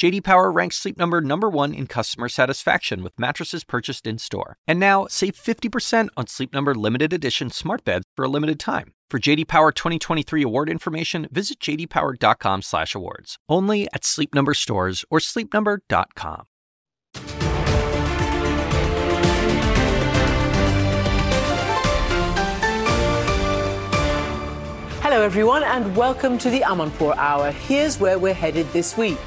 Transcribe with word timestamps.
JD 0.00 0.24
Power 0.24 0.50
ranks 0.50 0.76
Sleep 0.76 0.96
Number 0.96 1.20
number 1.20 1.50
1 1.50 1.74
in 1.74 1.86
customer 1.86 2.30
satisfaction 2.30 3.02
with 3.02 3.12
mattresses 3.18 3.64
purchased 3.64 4.06
in-store. 4.06 4.56
And 4.66 4.80
now, 4.80 5.06
save 5.10 5.34
50% 5.34 6.08
on 6.16 6.26
Sleep 6.26 6.54
Number 6.54 6.74
limited 6.74 7.12
edition 7.12 7.50
smart 7.50 7.84
beds 7.84 8.06
for 8.16 8.24
a 8.24 8.28
limited 8.28 8.58
time. 8.58 8.94
For 9.10 9.18
JD 9.18 9.46
Power 9.46 9.72
2023 9.72 10.42
award 10.42 10.70
information, 10.70 11.28
visit 11.30 11.60
jdpower.com/awards. 11.60 13.36
Only 13.46 13.88
at 13.92 14.06
Sleep 14.06 14.34
Number 14.34 14.54
stores 14.54 15.04
or 15.10 15.18
sleepnumber.com. 15.18 16.46
Hello, 25.02 25.20
everyone, 25.20 25.62
and 25.64 25.94
welcome 25.94 26.38
to 26.38 26.48
the 26.48 26.60
Amanpour 26.60 27.14
Hour. 27.18 27.50
Here's 27.50 28.00
where 28.00 28.18
we're 28.18 28.32
headed 28.32 28.66
this 28.72 28.96
week. 28.96 29.18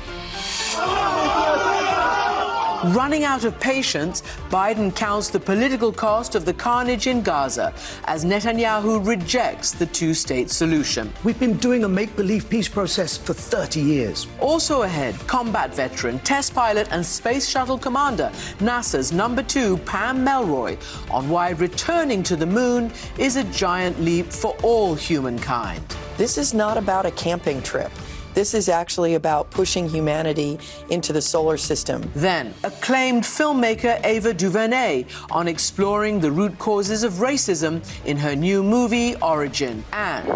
Running 2.87 3.23
out 3.23 3.45
of 3.45 3.57
patience, 3.61 4.23
Biden 4.49 4.93
counts 4.93 5.29
the 5.29 5.39
political 5.39 5.93
cost 5.93 6.35
of 6.35 6.43
the 6.43 6.53
carnage 6.53 7.07
in 7.07 7.21
Gaza 7.21 7.73
as 8.05 8.25
Netanyahu 8.25 9.07
rejects 9.07 9.71
the 9.71 9.85
two 9.85 10.13
state 10.13 10.49
solution. 10.49 11.13
We've 11.23 11.39
been 11.39 11.55
doing 11.55 11.85
a 11.85 11.87
make 11.87 12.13
believe 12.17 12.49
peace 12.49 12.67
process 12.67 13.17
for 13.17 13.33
30 13.33 13.79
years. 13.79 14.27
Also 14.41 14.81
ahead, 14.81 15.15
combat 15.27 15.73
veteran, 15.73 16.19
test 16.19 16.53
pilot, 16.53 16.89
and 16.91 17.05
space 17.05 17.47
shuttle 17.47 17.77
commander, 17.77 18.29
NASA's 18.59 19.13
number 19.13 19.43
two, 19.43 19.77
Pam 19.77 20.25
Melroy, 20.25 20.77
on 21.09 21.29
why 21.29 21.51
returning 21.51 22.21
to 22.23 22.35
the 22.35 22.45
moon 22.45 22.91
is 23.17 23.37
a 23.37 23.45
giant 23.45 23.97
leap 24.01 24.25
for 24.25 24.57
all 24.61 24.93
humankind. 24.93 25.83
This 26.17 26.37
is 26.37 26.53
not 26.53 26.77
about 26.77 27.05
a 27.05 27.11
camping 27.11 27.61
trip. 27.61 27.91
This 28.33 28.55
is 28.55 28.67
actually 28.67 29.13
about 29.13 29.51
pushing 29.51 29.87
humanity 29.87 30.59
into 30.89 31.13
the 31.13 31.21
solar 31.21 31.57
system. 31.57 32.09
Then, 32.15 32.53
acclaimed 32.63 33.23
filmmaker 33.23 34.03
Ava 34.03 34.33
DuVernay 34.33 35.05
on 35.29 35.47
exploring 35.47 36.19
the 36.19 36.31
root 36.31 36.57
causes 36.57 37.03
of 37.03 37.13
racism 37.13 37.83
in 38.05 38.17
her 38.17 38.35
new 38.35 38.63
movie 38.63 39.15
Origin. 39.17 39.83
And 39.93 40.27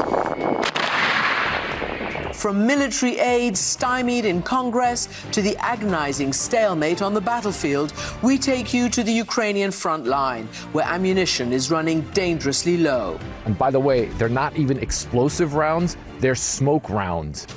from 2.36 2.68
military 2.68 3.18
aid 3.18 3.58
stymied 3.58 4.24
in 4.24 4.44
Congress 4.44 5.10
to 5.32 5.42
the 5.42 5.58
agonizing 5.58 6.32
stalemate 6.32 7.02
on 7.02 7.16
the 7.16 7.22
battlefield, 7.22 7.92
we 8.22 8.38
take 8.38 8.76
you 8.76 8.90
to 8.90 9.02
the 9.02 9.12
Ukrainian 9.12 9.72
front 9.72 10.06
line, 10.06 10.46
where 10.72 10.86
ammunition 10.86 11.52
is 11.52 11.72
running 11.72 12.02
dangerously 12.12 12.78
low. 12.78 13.20
And 13.46 13.58
by 13.58 13.72
the 13.72 13.80
way, 13.80 14.06
they're 14.20 14.30
not 14.30 14.56
even 14.56 14.78
explosive 14.78 15.56
rounds, 15.56 15.98
they're 16.20 16.36
smoke 16.36 16.92
rounds. 16.92 17.48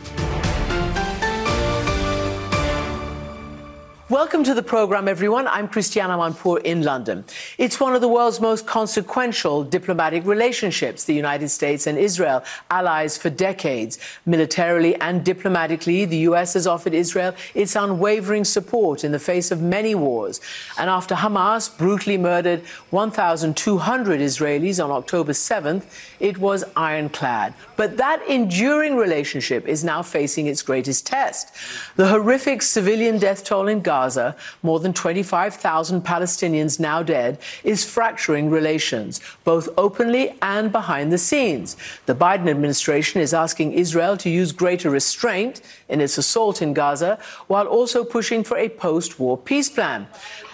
Welcome 4.10 4.42
to 4.42 4.54
the 4.54 4.62
program, 4.64 5.06
everyone. 5.06 5.46
I'm 5.46 5.68
Christiane 5.68 6.10
Amanpour 6.10 6.60
in 6.62 6.82
London. 6.82 7.24
It's 7.58 7.78
one 7.78 7.94
of 7.94 8.00
the 8.00 8.08
world's 8.08 8.40
most 8.40 8.66
consequential 8.66 9.62
diplomatic 9.62 10.26
relationships, 10.26 11.04
the 11.04 11.14
United 11.14 11.48
States 11.48 11.86
and 11.86 11.96
Israel, 11.96 12.42
allies 12.72 13.16
for 13.16 13.30
decades. 13.30 14.00
Militarily 14.26 14.96
and 14.96 15.24
diplomatically, 15.24 16.06
the 16.06 16.16
U.S. 16.30 16.54
has 16.54 16.66
offered 16.66 16.92
Israel 16.92 17.36
its 17.54 17.76
unwavering 17.76 18.44
support 18.44 19.04
in 19.04 19.12
the 19.12 19.20
face 19.20 19.52
of 19.52 19.62
many 19.62 19.94
wars. 19.94 20.40
And 20.76 20.90
after 20.90 21.14
Hamas 21.14 21.78
brutally 21.78 22.18
murdered 22.18 22.62
1,200 22.90 24.18
Israelis 24.18 24.84
on 24.84 24.90
October 24.90 25.30
7th, 25.30 25.84
it 26.18 26.36
was 26.36 26.64
ironclad. 26.74 27.54
But 27.76 27.96
that 27.98 28.26
enduring 28.28 28.96
relationship 28.96 29.68
is 29.68 29.84
now 29.84 30.02
facing 30.02 30.48
its 30.48 30.62
greatest 30.62 31.06
test. 31.06 31.54
The 31.94 32.08
horrific 32.08 32.62
civilian 32.62 33.18
death 33.18 33.44
toll 33.44 33.68
in 33.68 33.82
Gaza 33.82 33.99
Gaza, 34.00 34.34
more 34.62 34.80
than 34.80 34.94
25,000 34.94 36.02
Palestinians 36.02 36.80
now 36.80 37.02
dead, 37.02 37.38
is 37.64 37.84
fracturing 37.84 38.48
relations, 38.48 39.20
both 39.44 39.68
openly 39.76 40.34
and 40.40 40.72
behind 40.72 41.12
the 41.12 41.18
scenes. 41.18 41.76
The 42.06 42.14
Biden 42.14 42.48
administration 42.48 43.20
is 43.20 43.34
asking 43.34 43.72
Israel 43.72 44.16
to 44.16 44.30
use 44.30 44.52
greater 44.52 44.88
restraint 44.88 45.60
in 45.88 46.00
its 46.00 46.16
assault 46.16 46.62
in 46.62 46.72
Gaza, 46.72 47.18
while 47.46 47.66
also 47.66 48.02
pushing 48.02 48.42
for 48.42 48.56
a 48.56 48.70
post 48.70 49.20
war 49.20 49.36
peace 49.36 49.68
plan. 49.68 50.06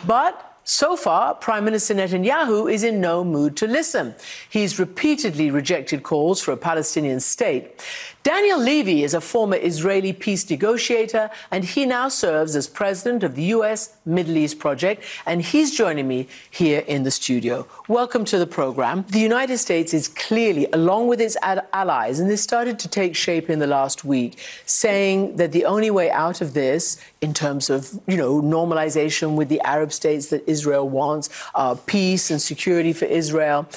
But 0.05 0.56
so 0.69 0.97
far, 0.97 1.33
Prime 1.35 1.65
Minister 1.65 1.95
Netanyahu 1.95 2.71
is 2.71 2.83
in 2.83 3.01
no 3.01 3.23
mood 3.23 3.57
to 3.59 3.69
listen. 3.69 4.17
He's 4.51 4.81
repeatedly 4.81 5.49
rejected 5.49 6.03
calls 6.03 6.43
for 6.43 6.51
a 6.51 6.57
Palestinian 6.57 7.21
state. 7.21 7.81
Daniel 8.27 8.59
Levy 8.59 9.05
is 9.05 9.15
a 9.15 9.21
former 9.21 9.57
Israeli 9.57 10.13
peace 10.13 10.51
negotiator, 10.51 11.31
and 11.53 11.65
he 11.65 11.87
now 11.87 12.09
serves 12.09 12.57
as 12.57 12.67
president 12.67 13.23
of 13.23 13.37
the 13.37 13.45
U.S. 13.55 13.97
Middle 14.05 14.37
East 14.37 14.59
Project, 14.59 15.05
and 15.27 15.41
he's 15.41 15.77
joining 15.77 16.09
me 16.09 16.27
here 16.51 16.83
in 16.89 17.05
the 17.05 17.13
studio. 17.13 17.69
Welcome 17.87 18.25
to 18.25 18.37
the 18.37 18.47
program. 18.49 19.05
The 19.11 19.21
United 19.21 19.59
States 19.59 19.95
is 19.95 20.09
clearly, 20.09 20.67
along 20.73 21.07
with 21.07 21.21
its 21.21 21.37
allies, 21.41 22.19
and 22.19 22.29
this 22.29 22.43
started 22.43 22.81
to 22.81 22.89
take 22.89 23.15
shape 23.15 23.49
in 23.49 23.61
the 23.61 23.69
last 23.69 24.05
week, 24.05 24.41
saying 24.67 25.37
that 25.37 25.53
the 25.53 25.65
only 25.65 25.93
way 25.93 26.11
out 26.11 26.41
of 26.41 26.53
this, 26.53 27.01
in 27.21 27.33
terms 27.35 27.71
of 27.71 27.99
you 28.07 28.17
know 28.17 28.41
normalization 28.41 29.35
with 29.35 29.49
the 29.49 29.61
Arab 29.61 29.93
states 29.93 30.27
that 30.29 30.49
Israel 30.49 30.89
wants, 30.89 31.29
uh, 31.55 31.75
peace 31.87 32.31
and 32.31 32.41
security 32.41 32.93
for 32.93 33.07
Israel 33.07 33.69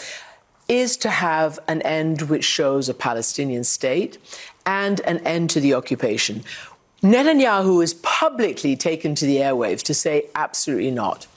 is 0.68 0.96
to 0.98 1.10
have 1.10 1.58
an 1.68 1.82
end 1.82 2.24
which 2.24 2.46
shows 2.46 2.88
a 2.88 2.94
Palestinian 2.94 3.64
state 3.64 4.20
and 4.66 5.00
an 5.02 5.18
end 5.26 5.50
to 5.50 5.60
the 5.60 5.74
occupation. 5.74 6.44
Netanyahu 7.02 7.84
is 7.84 7.96
publicly 7.96 8.76
taken 8.76 9.16
to 9.16 9.26
the 9.26 9.38
airwaves 9.38 9.82
to 9.84 9.94
say 9.94 10.26
absolutely 10.36 10.92
not. 10.92 11.28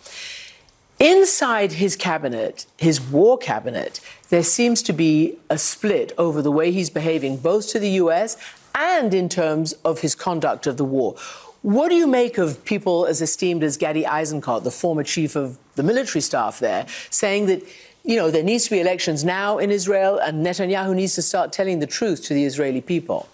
Inside 0.99 1.73
his 1.73 1.97
cabinet, 1.97 2.67
his 2.77 3.01
war 3.01 3.39
cabinet, 3.39 4.01
there 4.29 4.43
seems 4.43 4.83
to 4.83 4.93
be 4.93 5.39
a 5.49 5.59
split 5.59 6.13
over 6.19 6.43
the 6.43 6.53
way 6.53 6.71
he's 6.71 6.91
behaving, 6.91 7.39
both 7.39 7.69
to 7.71 7.79
the 7.79 7.91
US 8.03 8.37
and 8.75 9.13
in 9.15 9.29
terms 9.29 9.73
of 9.85 10.01
his 10.01 10.15
conduct 10.15 10.67
of 10.67 10.77
the 10.77 10.85
war. 10.85 11.17
What 11.63 11.89
do 11.89 11.95
you 11.95 12.07
make 12.07 12.39
of 12.39 12.65
people 12.65 13.07
as 13.07 13.23
esteemed 13.23 13.63
as 13.63 13.77
Gadi 13.77 14.03
Eisenkot, 14.03 14.65
the 14.65 14.71
former 14.71 15.05
chief 15.05 15.37
of 15.37 15.59
the 15.77 15.83
military 15.83 16.21
staff 16.21 16.59
there, 16.59 16.87
saying 17.11 17.47
that 17.47 17.63
you 18.05 18.17
know, 18.17 18.31
there 18.31 18.43
needs 18.43 18.65
to 18.65 18.71
be 18.71 18.81
elections 18.81 19.25
now 19.25 19.59
in 19.59 19.71
Israel, 19.71 20.19
and 20.19 20.45
Netanyahu 20.45 20.95
needs 20.95 21.15
to 21.15 21.23
start 21.23 21.53
telling 21.53 21.79
the 21.79 21.87
truth 21.87 22.25
to 22.25 22.35
the 22.35 22.45
Israeli 22.45 22.81
people. 22.81 23.29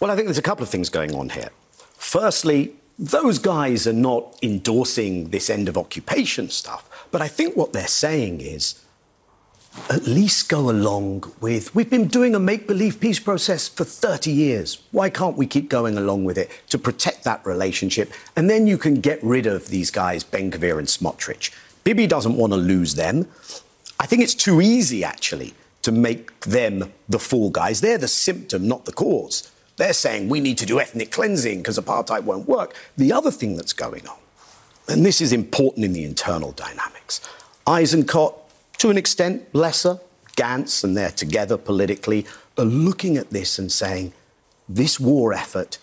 Well, 0.00 0.10
I 0.10 0.16
think 0.16 0.26
there's 0.26 0.38
a 0.38 0.42
couple 0.42 0.62
of 0.62 0.70
things 0.70 0.88
going 0.88 1.14
on 1.14 1.30
here. 1.30 1.50
Firstly, 1.96 2.72
those 2.98 3.38
guys 3.38 3.86
are 3.86 3.92
not 3.92 4.38
endorsing 4.42 5.30
this 5.30 5.50
end 5.50 5.68
of 5.68 5.76
occupation 5.76 6.48
stuff, 6.48 7.08
but 7.10 7.20
I 7.20 7.28
think 7.28 7.56
what 7.56 7.72
they're 7.72 7.86
saying 7.86 8.40
is 8.40 8.82
at 9.90 10.06
least 10.06 10.48
go 10.48 10.70
along 10.70 11.32
with 11.40 11.74
we've 11.74 11.90
been 11.90 12.08
doing 12.08 12.34
a 12.34 12.38
make 12.38 12.66
believe 12.66 13.00
peace 13.00 13.18
process 13.20 13.68
for 13.68 13.84
30 13.84 14.30
years. 14.30 14.82
Why 14.90 15.08
can't 15.08 15.36
we 15.36 15.46
keep 15.46 15.68
going 15.68 15.96
along 15.96 16.24
with 16.24 16.36
it 16.36 16.50
to 16.70 16.78
protect 16.78 17.24
that 17.24 17.44
relationship? 17.46 18.12
And 18.36 18.50
then 18.50 18.66
you 18.66 18.76
can 18.76 19.00
get 19.00 19.22
rid 19.22 19.46
of 19.46 19.68
these 19.68 19.90
guys, 19.90 20.24
Ben 20.24 20.52
and 20.52 20.52
Smotrich. 20.52 21.54
Bibi 21.84 22.06
doesn't 22.06 22.36
want 22.36 22.52
to 22.52 22.58
lose 22.58 22.96
them. 22.96 23.28
I 24.00 24.06
think 24.06 24.22
it's 24.22 24.34
too 24.34 24.60
easy, 24.60 25.02
actually, 25.04 25.54
to 25.82 25.90
make 25.90 26.40
them 26.40 26.92
the 27.08 27.18
fall 27.18 27.50
guys. 27.50 27.80
They're 27.80 27.98
the 27.98 28.08
symptom, 28.08 28.68
not 28.68 28.84
the 28.84 28.92
cause. 28.92 29.50
They're 29.76 29.92
saying 29.92 30.28
we 30.28 30.40
need 30.40 30.58
to 30.58 30.66
do 30.66 30.80
ethnic 30.80 31.10
cleansing 31.10 31.58
because 31.58 31.78
apartheid 31.78 32.24
won't 32.24 32.48
work. 32.48 32.74
The 32.96 33.12
other 33.12 33.30
thing 33.30 33.56
that's 33.56 33.72
going 33.72 34.06
on, 34.06 34.18
and 34.88 35.06
this 35.06 35.20
is 35.20 35.32
important 35.32 35.84
in 35.84 35.92
the 35.92 36.04
internal 36.04 36.52
dynamics, 36.52 37.20
Eisenkot, 37.66 38.34
to 38.78 38.90
an 38.90 38.96
extent, 38.96 39.46
lesser, 39.54 40.00
Gantz, 40.36 40.84
and 40.84 40.96
they're 40.96 41.10
together 41.10 41.56
politically, 41.56 42.26
are 42.56 42.64
looking 42.64 43.16
at 43.16 43.30
this 43.30 43.58
and 43.58 43.70
saying 43.70 44.12
this 44.68 44.98
war 45.00 45.32
effort 45.32 45.78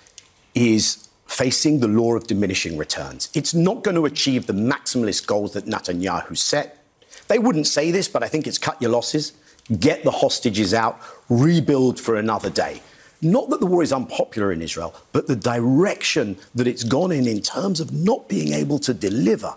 is 0.54 1.10
facing 1.28 1.80
the 1.80 1.88
law 1.88 2.16
of 2.16 2.28
diminishing 2.28 2.78
returns. 2.78 3.30
It's 3.34 3.54
not 3.54 3.84
going 3.84 3.96
to 3.96 4.06
achieve 4.06 4.48
the 4.48 4.54
maximalist 4.54 5.28
goals 5.28 5.54
that 5.54 5.66
Netanyahu 5.66 6.38
set. 6.38 6.84
They 7.28 7.40
wouldn't 7.40 7.68
say 7.68 7.92
this, 7.92 8.08
but 8.08 8.24
I 8.24 8.28
think 8.28 8.48
it's 8.48 8.58
cut 8.58 8.82
your 8.82 8.92
losses, 8.92 9.34
get 9.80 10.04
the 10.04 10.12
hostages 10.12 10.74
out, 10.74 11.02
rebuild 11.30 12.00
for 12.00 12.16
another 12.16 12.50
day. 12.50 12.82
Not 13.22 13.50
that 13.50 13.60
the 13.60 13.66
war 13.66 13.82
is 13.82 13.92
unpopular 13.92 14.52
in 14.52 14.62
Israel, 14.62 14.94
but 15.12 15.28
the 15.28 15.36
direction 15.36 16.38
that 16.54 16.68
it's 16.68 16.84
gone 16.84 17.12
in, 17.12 17.28
in 17.28 17.42
terms 17.42 17.80
of 17.80 17.92
not 17.92 18.30
being 18.30 18.54
able 18.54 18.78
to 18.80 18.94
deliver, 18.94 19.56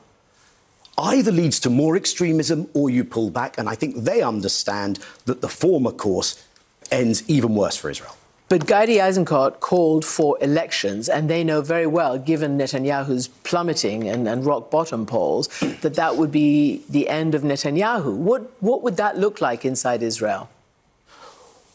either 0.98 1.32
leads 1.32 1.60
to 1.60 1.70
more 1.70 1.96
extremism 1.96 2.68
or 2.74 2.90
you 2.90 3.04
pull 3.04 3.30
back. 3.30 3.56
And 3.56 3.68
I 3.68 3.74
think 3.74 3.96
they 3.96 4.22
understand 4.22 4.98
that 5.26 5.40
the 5.40 5.48
former 5.48 5.92
course 5.92 6.44
ends 6.90 7.22
even 7.28 7.54
worse 7.54 7.76
for 7.76 7.90
Israel. 7.90 8.16
But 8.48 8.66
Gadi 8.66 8.96
Eisenkot 8.96 9.60
called 9.60 10.06
for 10.06 10.38
elections, 10.40 11.10
and 11.10 11.28
they 11.28 11.44
know 11.44 11.60
very 11.60 11.86
well, 11.86 12.18
given 12.18 12.56
Netanyahu's 12.56 13.28
plummeting 13.28 14.08
and, 14.08 14.26
and, 14.26 14.46
rock 14.46 14.70
bottom 14.70 15.04
polls, 15.04 15.48
that 15.82 15.94
that 15.96 16.16
would 16.16 16.32
be 16.32 16.82
the 16.88 17.10
end 17.10 17.34
of 17.34 17.42
Netanyahu. 17.42 18.14
What, 18.16 18.50
what 18.60 18.82
would 18.82 18.96
that 18.96 19.18
look 19.18 19.42
like 19.42 19.66
inside 19.66 20.02
Israel? 20.02 20.48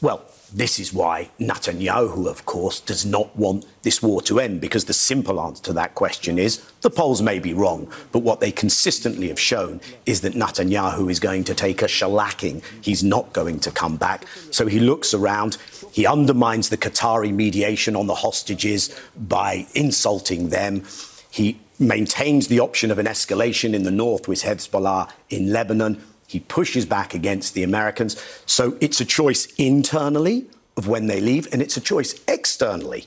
Well, 0.01 0.25
this 0.53 0.79
is 0.79 0.93
why 0.93 1.31
Netanyahu, 1.39 2.27
of 2.27 2.45
course, 2.45 2.79
does 2.79 3.05
not 3.05 3.35
want 3.35 3.65
this 3.81 4.03
war 4.03 4.21
to 4.21 4.39
end, 4.39 4.61
because 4.61 4.85
the 4.85 4.93
simple 4.93 5.41
answer 5.41 5.63
to 5.63 5.73
that 5.73 5.95
question 5.95 6.37
is 6.37 6.63
the 6.81 6.89
polls 6.89 7.21
may 7.21 7.39
be 7.39 7.53
wrong, 7.53 7.91
but 8.11 8.19
what 8.19 8.39
they 8.39 8.51
consistently 8.51 9.29
have 9.29 9.39
shown 9.39 9.81
is 10.05 10.21
that 10.21 10.33
Netanyahu 10.33 11.09
is 11.09 11.19
going 11.19 11.43
to 11.45 11.55
take 11.55 11.81
a 11.81 11.85
shellacking. 11.85 12.63
He's 12.81 13.03
not 13.03 13.33
going 13.33 13.59
to 13.61 13.71
come 13.71 13.97
back. 13.97 14.25
So 14.51 14.67
he 14.67 14.79
looks 14.79 15.13
around, 15.13 15.57
he 15.91 16.05
undermines 16.05 16.69
the 16.69 16.77
Qatari 16.77 17.33
mediation 17.33 17.95
on 17.95 18.07
the 18.07 18.15
hostages 18.15 18.95
by 19.17 19.65
insulting 19.73 20.49
them. 20.49 20.83
He 21.31 21.59
maintains 21.79 22.47
the 22.47 22.59
option 22.59 22.91
of 22.91 22.99
an 22.99 23.07
escalation 23.07 23.73
in 23.73 23.83
the 23.83 23.91
north 23.91 24.27
with 24.27 24.43
Hezbollah 24.43 25.09
in 25.29 25.51
Lebanon. 25.51 26.01
He 26.33 26.39
pushes 26.39 26.85
back 26.87 27.13
against 27.13 27.53
the 27.53 27.61
Americans. 27.61 28.19
So 28.47 28.75
it's 28.81 28.99
a 28.99 29.05
choice 29.05 29.45
internally 29.57 30.47
of 30.75 30.87
when 30.87 31.05
they 31.05 31.21
leave, 31.21 31.47
and 31.53 31.61
it's 31.61 31.77
a 31.77 31.81
choice 31.81 32.19
externally 32.27 33.05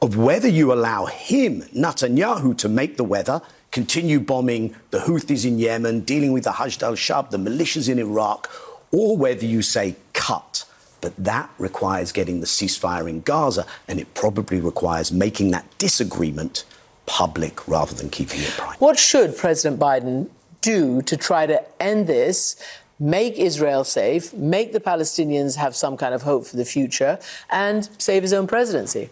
of 0.00 0.16
whether 0.16 0.46
you 0.46 0.72
allow 0.72 1.06
him, 1.06 1.62
Netanyahu, 1.74 2.56
to 2.58 2.68
make 2.68 2.96
the 2.96 3.02
weather, 3.02 3.42
continue 3.72 4.20
bombing 4.20 4.76
the 4.92 5.00
Houthis 5.00 5.44
in 5.44 5.58
Yemen, 5.58 6.02
dealing 6.02 6.30
with 6.30 6.44
the 6.44 6.50
Hashd 6.50 6.84
al 6.84 6.92
Shab, 6.92 7.30
the 7.30 7.38
militias 7.38 7.88
in 7.88 7.98
Iraq, 7.98 8.48
or 8.92 9.16
whether 9.16 9.44
you 9.44 9.60
say 9.60 9.96
cut. 10.12 10.64
But 11.00 11.16
that 11.16 11.50
requires 11.58 12.12
getting 12.12 12.38
the 12.38 12.46
ceasefire 12.46 13.10
in 13.10 13.22
Gaza, 13.22 13.66
and 13.88 13.98
it 13.98 14.14
probably 14.14 14.60
requires 14.60 15.10
making 15.10 15.50
that 15.50 15.66
disagreement 15.78 16.64
public 17.06 17.66
rather 17.66 17.94
than 17.94 18.10
keeping 18.10 18.42
it 18.42 18.50
private. 18.50 18.80
What 18.80 18.96
should 18.96 19.36
President 19.36 19.80
Biden 19.80 20.28
do 20.64 21.02
to 21.02 21.16
try 21.16 21.46
to 21.46 21.58
end 21.80 22.06
this, 22.06 22.56
make 22.98 23.34
Israel 23.36 23.84
safe, 23.84 24.32
make 24.32 24.72
the 24.72 24.80
Palestinians 24.80 25.56
have 25.56 25.76
some 25.76 25.96
kind 25.96 26.14
of 26.14 26.22
hope 26.22 26.46
for 26.46 26.56
the 26.56 26.64
future, 26.64 27.18
and 27.50 27.88
save 27.98 28.22
his 28.22 28.32
own 28.32 28.46
presidency? 28.46 29.10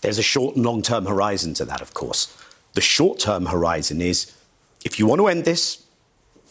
There's 0.00 0.18
a 0.18 0.22
short 0.34 0.56
and 0.56 0.64
long 0.64 0.82
term 0.82 1.06
horizon 1.06 1.54
to 1.54 1.64
that, 1.66 1.80
of 1.80 1.94
course. 1.94 2.36
The 2.74 2.80
short 2.80 3.18
term 3.18 3.46
horizon 3.46 4.00
is 4.00 4.32
if 4.84 4.98
you 4.98 5.06
want 5.06 5.20
to 5.20 5.28
end 5.28 5.44
this, 5.44 5.84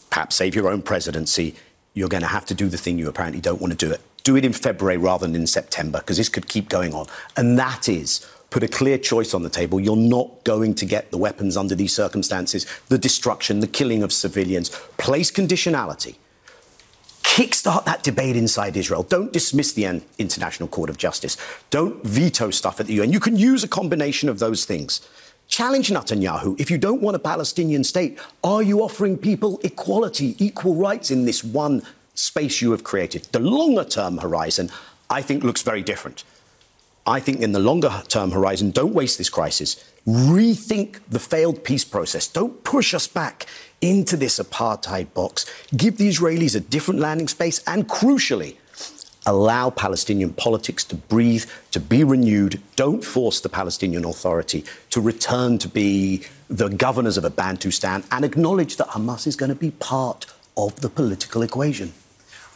perhaps 0.08 0.36
save 0.36 0.54
your 0.54 0.68
own 0.68 0.82
presidency, 0.82 1.54
you're 1.94 2.08
going 2.08 2.22
to 2.22 2.34
have 2.38 2.46
to 2.46 2.54
do 2.54 2.68
the 2.68 2.78
thing 2.78 2.98
you 2.98 3.08
apparently 3.08 3.40
don't 3.40 3.60
want 3.60 3.72
to 3.72 3.86
do 3.86 3.92
it. 3.92 4.00
Do 4.22 4.36
it 4.36 4.44
in 4.44 4.52
February 4.52 4.96
rather 4.96 5.26
than 5.26 5.34
in 5.34 5.46
September, 5.46 5.98
because 5.98 6.16
this 6.16 6.28
could 6.28 6.46
keep 6.48 6.68
going 6.68 6.94
on. 6.94 7.06
And 7.36 7.58
that 7.58 7.88
is 7.88 8.26
put 8.50 8.62
a 8.62 8.68
clear 8.68 8.98
choice 8.98 9.32
on 9.32 9.42
the 9.42 9.48
table. 9.48 9.80
You're 9.80 9.96
not 9.96 10.44
going 10.44 10.74
to 10.74 10.84
get 10.84 11.10
the 11.10 11.18
weapons 11.18 11.56
under 11.56 11.74
these 11.74 11.92
circumstances, 11.92 12.66
the 12.88 12.98
destruction, 12.98 13.60
the 13.60 13.66
killing 13.66 14.02
of 14.02 14.12
civilians. 14.12 14.70
Place 14.98 15.30
conditionality. 15.30 16.16
Kickstart 17.22 17.84
that 17.84 18.02
debate 18.02 18.34
inside 18.34 18.76
Israel. 18.76 19.04
Don't 19.04 19.32
dismiss 19.32 19.72
the 19.72 20.02
International 20.18 20.68
Court 20.68 20.90
of 20.90 20.96
Justice. 20.96 21.36
Don't 21.70 22.04
veto 22.04 22.50
stuff 22.50 22.80
at 22.80 22.86
the 22.86 22.94
UN. 22.94 23.12
You 23.12 23.20
can 23.20 23.36
use 23.36 23.62
a 23.62 23.68
combination 23.68 24.28
of 24.28 24.40
those 24.40 24.64
things. 24.64 25.00
Challenge 25.46 25.90
Netanyahu. 25.90 26.58
If 26.60 26.70
you 26.70 26.78
don't 26.78 27.02
want 27.02 27.16
a 27.16 27.20
Palestinian 27.20 27.84
state, 27.84 28.18
are 28.42 28.62
you 28.62 28.82
offering 28.82 29.16
people 29.16 29.60
equality, 29.62 30.34
equal 30.38 30.74
rights 30.74 31.10
in 31.10 31.24
this 31.24 31.44
one 31.44 31.82
space 32.14 32.60
you 32.60 32.72
have 32.72 32.84
created? 32.84 33.24
The 33.32 33.40
longer 33.40 33.84
term 33.84 34.18
horizon, 34.18 34.70
I 35.08 35.22
think, 35.22 35.44
looks 35.44 35.62
very 35.62 35.82
different. 35.82 36.24
I 37.06 37.20
think 37.20 37.40
in 37.40 37.52
the 37.52 37.58
longer 37.58 38.02
term 38.08 38.30
horizon, 38.30 38.70
don't 38.70 38.94
waste 38.94 39.18
this 39.18 39.30
crisis. 39.30 39.82
Rethink 40.06 41.00
the 41.08 41.18
failed 41.18 41.64
peace 41.64 41.84
process. 41.84 42.28
Don't 42.28 42.62
push 42.64 42.94
us 42.94 43.06
back 43.06 43.46
into 43.80 44.16
this 44.16 44.38
apartheid 44.38 45.12
box. 45.14 45.46
Give 45.76 45.96
the 45.96 46.08
Israelis 46.08 46.54
a 46.54 46.60
different 46.60 47.00
landing 47.00 47.28
space 47.28 47.62
and, 47.66 47.88
crucially, 47.88 48.56
allow 49.26 49.70
Palestinian 49.70 50.32
politics 50.32 50.84
to 50.84 50.94
breathe, 50.94 51.44
to 51.70 51.80
be 51.80 52.04
renewed. 52.04 52.60
Don't 52.76 53.04
force 53.04 53.40
the 53.40 53.48
Palestinian 53.48 54.04
Authority 54.04 54.64
to 54.90 55.00
return 55.00 55.58
to 55.58 55.68
be 55.68 56.22
the 56.48 56.68
governors 56.68 57.16
of 57.16 57.24
a 57.24 57.30
Bantustan 57.30 58.04
and 58.10 58.24
acknowledge 58.24 58.76
that 58.76 58.88
Hamas 58.88 59.26
is 59.26 59.36
going 59.36 59.50
to 59.50 59.54
be 59.54 59.70
part 59.72 60.26
of 60.56 60.80
the 60.80 60.88
political 60.88 61.42
equation. 61.42 61.92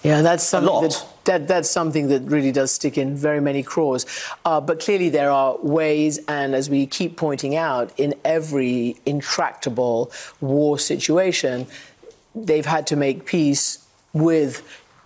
Yeah, 0.05 0.21
that's 0.21 0.45
something 0.45 0.83
that, 0.83 1.07
that, 1.25 1.49
that's 1.49 1.71
something 1.71 2.09
that 2.09 2.23
really 2.25 2.53
does 2.53 2.71
stick 2.71 2.99
in 2.99 3.17
very 3.17 3.41
many 3.41 3.63
craws. 3.63 4.05
Uh, 4.45 4.61
but 4.61 4.79
clearly, 4.79 5.09
there 5.09 5.31
are 5.31 5.57
ways, 5.63 6.19
and 6.29 6.55
as 6.55 6.69
we 6.69 6.87
keep 6.87 7.17
pointing 7.17 7.57
out, 7.57 7.91
in 7.99 8.15
every 8.23 8.97
intractable 9.07 10.13
war 10.43 10.79
situation, 10.79 11.67
they've 12.35 12.67
had 12.67 12.87
to 12.89 12.97
make 12.97 13.25
peace 13.25 13.87
with 14.13 14.63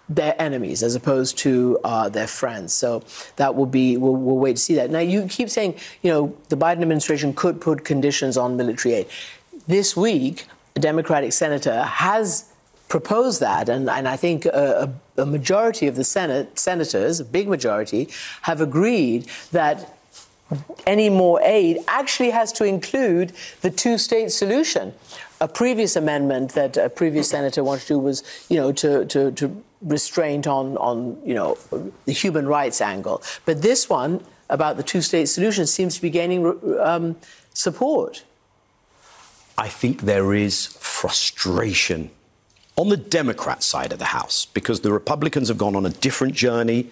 their 0.09 0.35
enemies 0.43 0.83
as 0.83 0.97
opposed 0.97 1.39
to 1.39 1.79
uh, 1.85 2.09
their 2.09 2.27
friends. 2.27 2.73
So 2.73 3.05
that 3.37 3.55
will 3.55 3.67
be, 3.67 3.97
we'll, 3.97 4.17
we'll 4.17 4.39
wait 4.39 4.57
to 4.57 4.63
see 4.63 4.75
that. 4.75 4.91
Now, 4.91 4.99
you 4.99 5.29
keep 5.29 5.49
saying, 5.49 5.77
you 6.03 6.11
know, 6.11 6.37
the 6.49 6.57
Biden 6.57 6.83
administration 6.83 7.35
could 7.35 7.61
put 7.61 7.85
conditions 7.85 8.37
on 8.37 8.57
military 8.57 8.95
aid. 8.95 9.07
This 9.69 9.97
week, 9.97 10.47
a 10.75 10.81
Democratic 10.81 11.33
senator 11.33 11.83
has 11.83 12.51
proposed 12.89 13.41
that, 13.41 13.69
and, 13.69 13.89
and 13.89 14.09
I 14.09 14.17
think 14.17 14.47
a, 14.47 14.93
a, 15.17 15.27
majority 15.27 15.87
of 15.87 15.97
the 15.97 16.05
Senate 16.05 16.59
senators, 16.59 17.21
a 17.21 17.25
big 17.25 17.49
majority, 17.49 18.09
have 18.43 18.61
agreed 18.61 19.27
that 19.53 19.95
any 20.87 21.11
more 21.11 21.41
aid 21.43 21.79
actually 21.87 22.31
has 22.31 22.51
to 22.53 22.65
include 22.65 23.33
the 23.61 23.71
two-state 23.71 24.33
solution. 24.33 24.95
A 25.41 25.49
previous 25.49 25.97
amendment 25.97 26.53
that 26.53 26.77
a 26.77 26.89
previous 26.89 27.29
senator 27.29 27.63
wanted 27.63 27.83
to 27.83 27.89
do 27.89 27.99
was, 27.99 28.23
you 28.49 28.57
know, 28.57 28.73
to, 28.73 29.05
to, 29.07 29.31
to 29.33 29.63
restraint 29.83 30.47
on, 30.47 30.77
on, 30.79 31.19
you 31.25 31.35
know, 31.35 31.59
the 32.07 32.13
human 32.13 32.47
rights 32.47 32.81
angle. 32.81 33.23
But 33.45 33.61
this 33.61 33.89
one 33.89 34.25
about 34.49 34.79
the 34.79 34.83
two-state 34.83 35.27
solution 35.27 35.67
seems 35.67 35.97
to 35.97 36.03
be 36.03 36.11
gaining 36.11 36.59
um, 36.81 37.17
support. 37.53 38.25
I 39.59 39.69
think 39.69 40.03
there 40.03 40.33
is 40.33 40.67
frustration 40.81 42.11
on 42.79 42.89
the 42.91 42.97
Democrat 42.97 43.65
side 43.65 43.93
of 43.93 43.99
the 43.99 44.05
House, 44.07 44.47
because 44.47 44.81
the 44.81 44.93
Republicans 44.93 45.49
have 45.49 45.59
gone 45.59 45.75
on 45.75 45.85
a 45.85 45.91
different 45.91 46.33
journey 46.33 46.89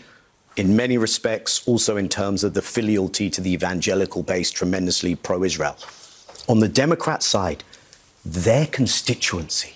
in 0.57 0.75
many 0.75 0.99
respects, 0.99 1.67
also 1.69 1.97
in 1.97 2.09
terms 2.09 2.43
of 2.43 2.55
the 2.55 2.61
filialty 2.61 3.31
to 3.33 3.41
the 3.41 3.53
evangelical 3.53 4.25
base, 4.25 4.51
tremendously 4.51 5.15
pro 5.15 5.45
Israel. 5.45 5.77
On 6.49 6.59
the 6.59 6.69
Democrat 6.69 7.23
side, 7.23 7.63
their 8.25 8.67
constituency 8.67 9.75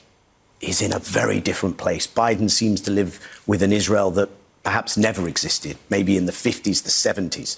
is 0.61 0.83
in 0.83 0.93
a 0.93 0.99
very 0.99 1.39
different 1.41 1.79
place. 1.79 2.09
Biden 2.09 2.51
seems 2.51 2.81
to 2.81 2.91
live 2.91 3.21
with 3.47 3.63
an 3.63 3.73
Israel 3.73 4.11
that 4.11 4.31
perhaps 4.65 4.97
never 4.97 5.29
existed, 5.29 5.79
maybe 5.91 6.17
in 6.17 6.27
the 6.27 6.33
50s, 6.33 6.83
the 6.83 6.91
70s. 6.91 7.57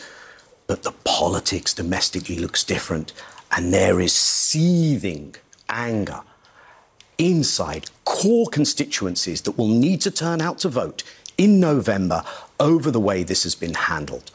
But 0.66 0.82
the 0.82 0.92
politics 1.04 1.72
domestically 1.72 2.36
looks 2.38 2.64
different, 2.64 3.14
and 3.50 3.72
there 3.72 3.98
is 3.98 4.12
seething 4.12 5.36
anger 5.70 6.20
inside 7.18 7.90
core 8.04 8.46
constituencies 8.46 9.42
that 9.42 9.58
will 9.58 9.68
need 9.68 10.00
to 10.02 10.10
turn 10.10 10.40
out 10.40 10.58
to 10.58 10.68
vote 10.68 11.02
in 11.38 11.60
November 11.60 12.22
over 12.60 12.90
the 12.90 13.00
way 13.00 13.22
this 13.22 13.42
has 13.42 13.54
been 13.54 13.74
handled. 13.74 14.30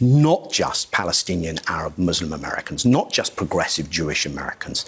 Not 0.00 0.50
just 0.52 0.90
Palestinian, 0.92 1.58
Arab, 1.68 1.96
Muslim 1.96 2.32
Americans, 2.32 2.84
not 2.84 3.12
just 3.12 3.36
progressive 3.36 3.90
Jewish 3.90 4.26
Americans, 4.26 4.84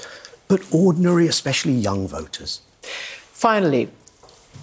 but 0.49 0.61
ordinary, 0.73 1.27
especially 1.27 1.73
young 1.73 2.07
voters. 2.09 2.61
Finally, 3.33 3.89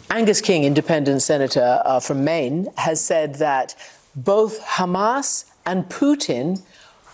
Angus 0.09 0.41
King, 0.41 0.63
independent 0.63 1.21
senator 1.21 1.81
uh, 1.85 1.99
from 1.99 2.23
Maine, 2.23 2.67
has 2.77 3.03
said 3.03 3.35
that 3.35 3.75
both 4.15 4.61
Hamas 4.61 5.45
and 5.65 5.85
Putin 5.85 6.61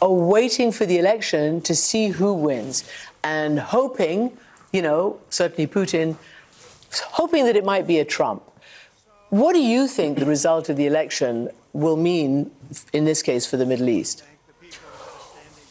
are 0.02 0.12
waiting 0.12 0.72
for 0.72 0.86
the 0.86 0.98
election 0.98 1.62
to 1.62 1.76
see 1.76 2.10
who 2.10 2.34
wins 2.34 2.84
and 3.24 3.60
hoping 3.60 4.38
you 4.72 4.82
know, 4.82 5.20
certainly 5.30 5.68
Putin, 5.68 6.18
hoping 7.12 7.46
that 7.46 7.56
it 7.56 7.66
might 7.66 7.88
be 7.88 8.00
a 8.00 8.06
Trump. 8.06 8.44
What 9.30 9.54
do 9.54 9.60
you 9.60 9.88
think 9.88 10.18
the 10.18 10.26
result 10.26 10.70
of 10.70 10.78
the 10.78 10.88
election 10.88 11.50
will 11.74 11.98
mean, 11.98 12.52
in 12.94 13.06
this 13.06 13.22
case, 13.22 13.46
for 13.46 13.58
the 13.58 13.66
Middle 13.66 13.90
East? 13.90 14.24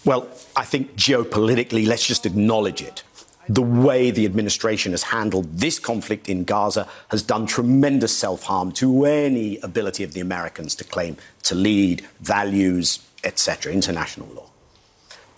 Well, 0.04 0.28
I 0.54 0.64
think 0.64 0.94
geopolitically, 0.96 1.86
let's 1.86 2.06
just 2.06 2.24
acknowledge 2.24 2.82
it. 2.82 3.02
The 3.48 3.62
way 3.62 4.10
the 4.10 4.26
administration 4.26 4.92
has 4.92 5.04
handled 5.04 5.58
this 5.58 5.78
conflict 5.78 6.28
in 6.28 6.44
Gaza 6.44 6.86
has 7.08 7.22
done 7.22 7.46
tremendous 7.46 8.16
self 8.16 8.44
harm 8.44 8.72
to 8.72 9.06
any 9.06 9.58
ability 9.58 10.04
of 10.04 10.12
the 10.12 10.20
Americans 10.20 10.74
to 10.76 10.84
claim 10.84 11.16
to 11.44 11.54
lead 11.54 12.06
values, 12.20 13.00
etc., 13.24 13.72
international 13.72 14.28
law. 14.28 14.47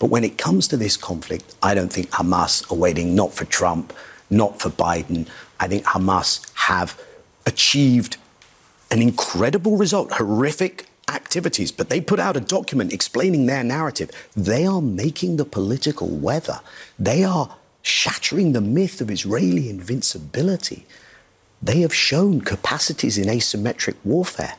But 0.01 0.09
when 0.09 0.23
it 0.23 0.39
comes 0.39 0.67
to 0.69 0.77
this 0.77 0.97
conflict, 0.97 1.53
I 1.61 1.75
don't 1.75 1.93
think 1.93 2.09
Hamas 2.09 2.69
are 2.71 2.75
waiting 2.75 3.13
not 3.13 3.35
for 3.35 3.45
Trump, 3.45 3.93
not 4.31 4.59
for 4.59 4.71
Biden. 4.71 5.27
I 5.59 5.67
think 5.67 5.83
Hamas 5.83 6.41
have 6.55 6.99
achieved 7.45 8.17
an 8.89 9.03
incredible 9.03 9.77
result, 9.77 10.13
horrific 10.13 10.87
activities, 11.07 11.71
but 11.71 11.89
they 11.89 12.01
put 12.01 12.19
out 12.19 12.35
a 12.35 12.39
document 12.39 12.91
explaining 12.91 13.45
their 13.45 13.63
narrative. 13.63 14.09
They 14.35 14.65
are 14.65 14.81
making 14.81 15.37
the 15.37 15.45
political 15.45 16.07
weather. 16.07 16.61
They 16.97 17.23
are 17.23 17.55
shattering 17.83 18.53
the 18.53 18.61
myth 18.61 19.01
of 19.01 19.11
Israeli 19.11 19.69
invincibility. 19.69 20.87
They 21.61 21.81
have 21.81 21.93
shown 21.93 22.41
capacities 22.41 23.19
in 23.19 23.27
asymmetric 23.27 23.97
warfare. 24.03 24.55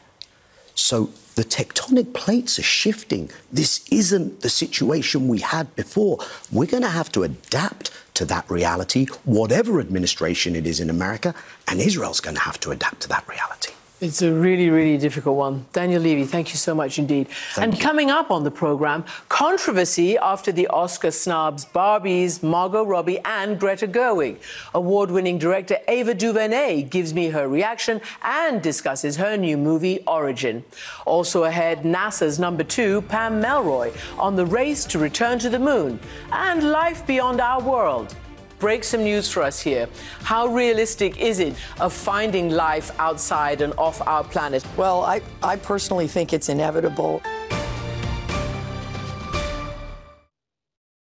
So 0.76 1.10
the 1.34 1.44
tectonic 1.44 2.12
plates 2.12 2.58
are 2.58 2.62
shifting. 2.62 3.30
This 3.50 3.86
isn't 3.90 4.40
the 4.40 4.50
situation 4.50 5.28
we 5.28 5.40
had 5.40 5.74
before. 5.76 6.18
We're 6.50 6.66
going 6.66 6.82
to 6.82 6.88
have 6.88 7.10
to 7.12 7.22
adapt 7.22 7.90
to 8.14 8.24
that 8.26 8.50
reality, 8.50 9.06
whatever 9.24 9.80
administration 9.80 10.54
it 10.54 10.66
is 10.66 10.80
in 10.80 10.90
America, 10.90 11.34
and 11.68 11.80
Israel's 11.80 12.20
going 12.20 12.36
to 12.36 12.42
have 12.42 12.60
to 12.60 12.70
adapt 12.70 13.00
to 13.02 13.08
that 13.08 13.26
reality. 13.28 13.72
It's 14.02 14.20
a 14.20 14.32
really, 14.32 14.68
really 14.68 14.98
difficult 14.98 15.36
one. 15.36 15.64
Daniel 15.72 16.02
Levy, 16.02 16.24
thank 16.24 16.50
you 16.50 16.56
so 16.56 16.74
much 16.74 16.98
indeed. 16.98 17.28
Thank 17.28 17.64
and 17.64 17.74
you. 17.74 17.80
coming 17.80 18.10
up 18.10 18.32
on 18.32 18.42
the 18.42 18.50
program, 18.50 19.04
controversy 19.28 20.18
after 20.18 20.50
the 20.50 20.66
Oscar 20.66 21.12
snobs 21.12 21.64
Barbies, 21.64 22.42
Margot 22.42 22.82
Robbie, 22.82 23.20
and 23.20 23.60
Greta 23.60 23.86
Gerwig. 23.86 24.38
Award 24.74 25.12
winning 25.12 25.38
director 25.38 25.78
Ava 25.86 26.14
DuVernay 26.14 26.82
gives 26.82 27.14
me 27.14 27.28
her 27.28 27.46
reaction 27.46 28.00
and 28.22 28.60
discusses 28.60 29.14
her 29.18 29.36
new 29.36 29.56
movie, 29.56 30.00
Origin. 30.08 30.64
Also 31.06 31.44
ahead, 31.44 31.84
NASA's 31.84 32.40
number 32.40 32.64
two, 32.64 33.02
Pam 33.02 33.40
Melroy, 33.40 33.96
on 34.18 34.34
the 34.34 34.46
race 34.46 34.84
to 34.86 34.98
return 34.98 35.38
to 35.38 35.48
the 35.48 35.60
moon 35.60 36.00
and 36.32 36.72
life 36.72 37.06
beyond 37.06 37.40
our 37.40 37.62
world 37.62 38.16
break 38.62 38.84
some 38.84 39.02
news 39.02 39.28
for 39.28 39.42
us 39.42 39.60
here. 39.60 39.88
How 40.22 40.46
realistic 40.46 41.20
is 41.20 41.40
it 41.40 41.56
of 41.80 41.92
finding 41.92 42.48
life 42.48 42.92
outside 43.00 43.60
and 43.60 43.74
off 43.76 44.00
our 44.06 44.22
planet? 44.22 44.64
Well, 44.76 45.02
I, 45.02 45.20
I 45.42 45.56
personally 45.56 46.06
think 46.06 46.32
it's 46.32 46.48
inevitable. 46.48 47.20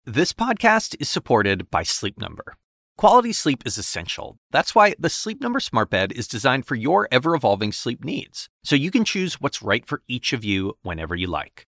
This 0.05 0.33
podcast 0.33 0.97
is 0.99 1.09
supported 1.09 1.71
by 1.71 1.85
Sleep 1.85 2.19
Number. 2.19 2.57
Quality 2.99 3.33
sleep 3.33 3.63
is 3.65 3.79
essential. 3.79 4.37
That's 4.51 4.75
why 4.75 4.95
the 4.99 5.09
Sleep 5.09 5.41
Number 5.41 5.61
Smart 5.61 5.91
Bed 5.91 6.11
is 6.11 6.27
designed 6.27 6.67
for 6.67 6.75
your 6.75 7.07
ever 7.13 7.37
evolving 7.37 7.71
sleep 7.71 8.05
needs, 8.05 8.49
so 8.65 8.75
you 8.75 8.91
can 8.91 9.05
choose 9.05 9.41
what's 9.41 9.63
right 9.63 9.87
for 9.87 10.03
each 10.09 10.33
of 10.33 10.45
you 10.45 10.77
whenever 10.83 11.15
you 11.15 11.29
like. 11.29 11.69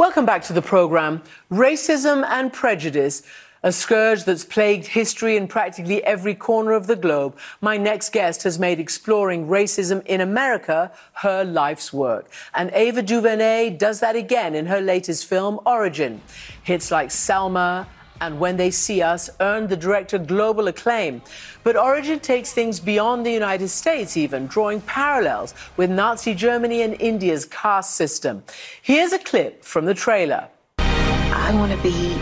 Welcome 0.00 0.24
back 0.24 0.42
to 0.44 0.54
the 0.54 0.62
program. 0.62 1.20
Racism 1.50 2.24
and 2.26 2.50
prejudice, 2.50 3.22
a 3.62 3.70
scourge 3.70 4.24
that's 4.24 4.46
plagued 4.46 4.86
history 4.86 5.36
in 5.36 5.46
practically 5.46 6.02
every 6.04 6.34
corner 6.34 6.72
of 6.72 6.86
the 6.86 6.96
globe. 6.96 7.36
My 7.60 7.76
next 7.76 8.10
guest 8.10 8.44
has 8.44 8.58
made 8.58 8.80
exploring 8.80 9.48
racism 9.48 10.02
in 10.06 10.22
America 10.22 10.90
her 11.16 11.44
life's 11.44 11.92
work. 11.92 12.30
And 12.54 12.70
Ava 12.72 13.02
DuVernay 13.02 13.76
does 13.76 14.00
that 14.00 14.16
again 14.16 14.54
in 14.54 14.64
her 14.64 14.80
latest 14.80 15.26
film, 15.26 15.60
Origin. 15.66 16.22
Hits 16.62 16.90
like 16.90 17.10
Selma 17.10 17.86
and 18.20 18.38
When 18.38 18.56
They 18.56 18.70
See 18.70 19.02
Us 19.02 19.30
earned 19.40 19.68
the 19.68 19.76
director 19.76 20.18
global 20.18 20.68
acclaim. 20.68 21.22
But 21.62 21.76
Origin 21.76 22.20
takes 22.20 22.52
things 22.52 22.80
beyond 22.80 23.24
the 23.24 23.32
United 23.32 23.68
States, 23.68 24.16
even, 24.16 24.46
drawing 24.46 24.80
parallels 24.82 25.54
with 25.76 25.90
Nazi 25.90 26.34
Germany 26.34 26.82
and 26.82 27.00
India's 27.00 27.44
caste 27.44 27.94
system. 27.96 28.42
Here's 28.82 29.12
a 29.12 29.18
clip 29.18 29.64
from 29.64 29.84
the 29.86 29.94
trailer. 29.94 30.48
I 30.78 31.52
want 31.54 31.72
to 31.72 31.82
be 31.82 32.12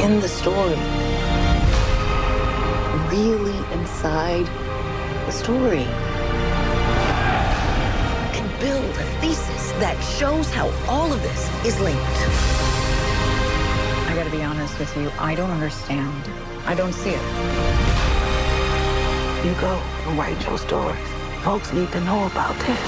in 0.00 0.20
the 0.20 0.28
story, 0.28 0.76
really 3.10 3.58
inside 3.78 4.46
the 5.26 5.32
story. 5.32 5.86
And 8.34 8.60
build 8.60 8.84
a 8.84 9.20
thesis 9.20 9.72
that 9.72 10.00
shows 10.18 10.50
how 10.50 10.68
all 10.88 11.12
of 11.12 11.20
this 11.22 11.66
is 11.66 11.78
linked. 11.80 12.71
I 14.12 14.14
gotta 14.14 14.28
be 14.28 14.42
honest 14.42 14.78
with 14.78 14.94
you, 14.94 15.10
I 15.18 15.34
don't 15.34 15.50
understand. 15.50 16.28
I 16.66 16.74
don't 16.74 16.92
see 16.92 17.12
it. 17.14 17.22
You 19.42 19.54
go 19.58 19.72
and 20.06 20.18
write 20.18 20.38
your 20.46 20.58
stories. 20.58 20.98
Folks 21.42 21.72
need 21.72 21.90
to 21.92 22.00
know 22.02 22.26
about 22.26 22.54
this. 22.66 22.78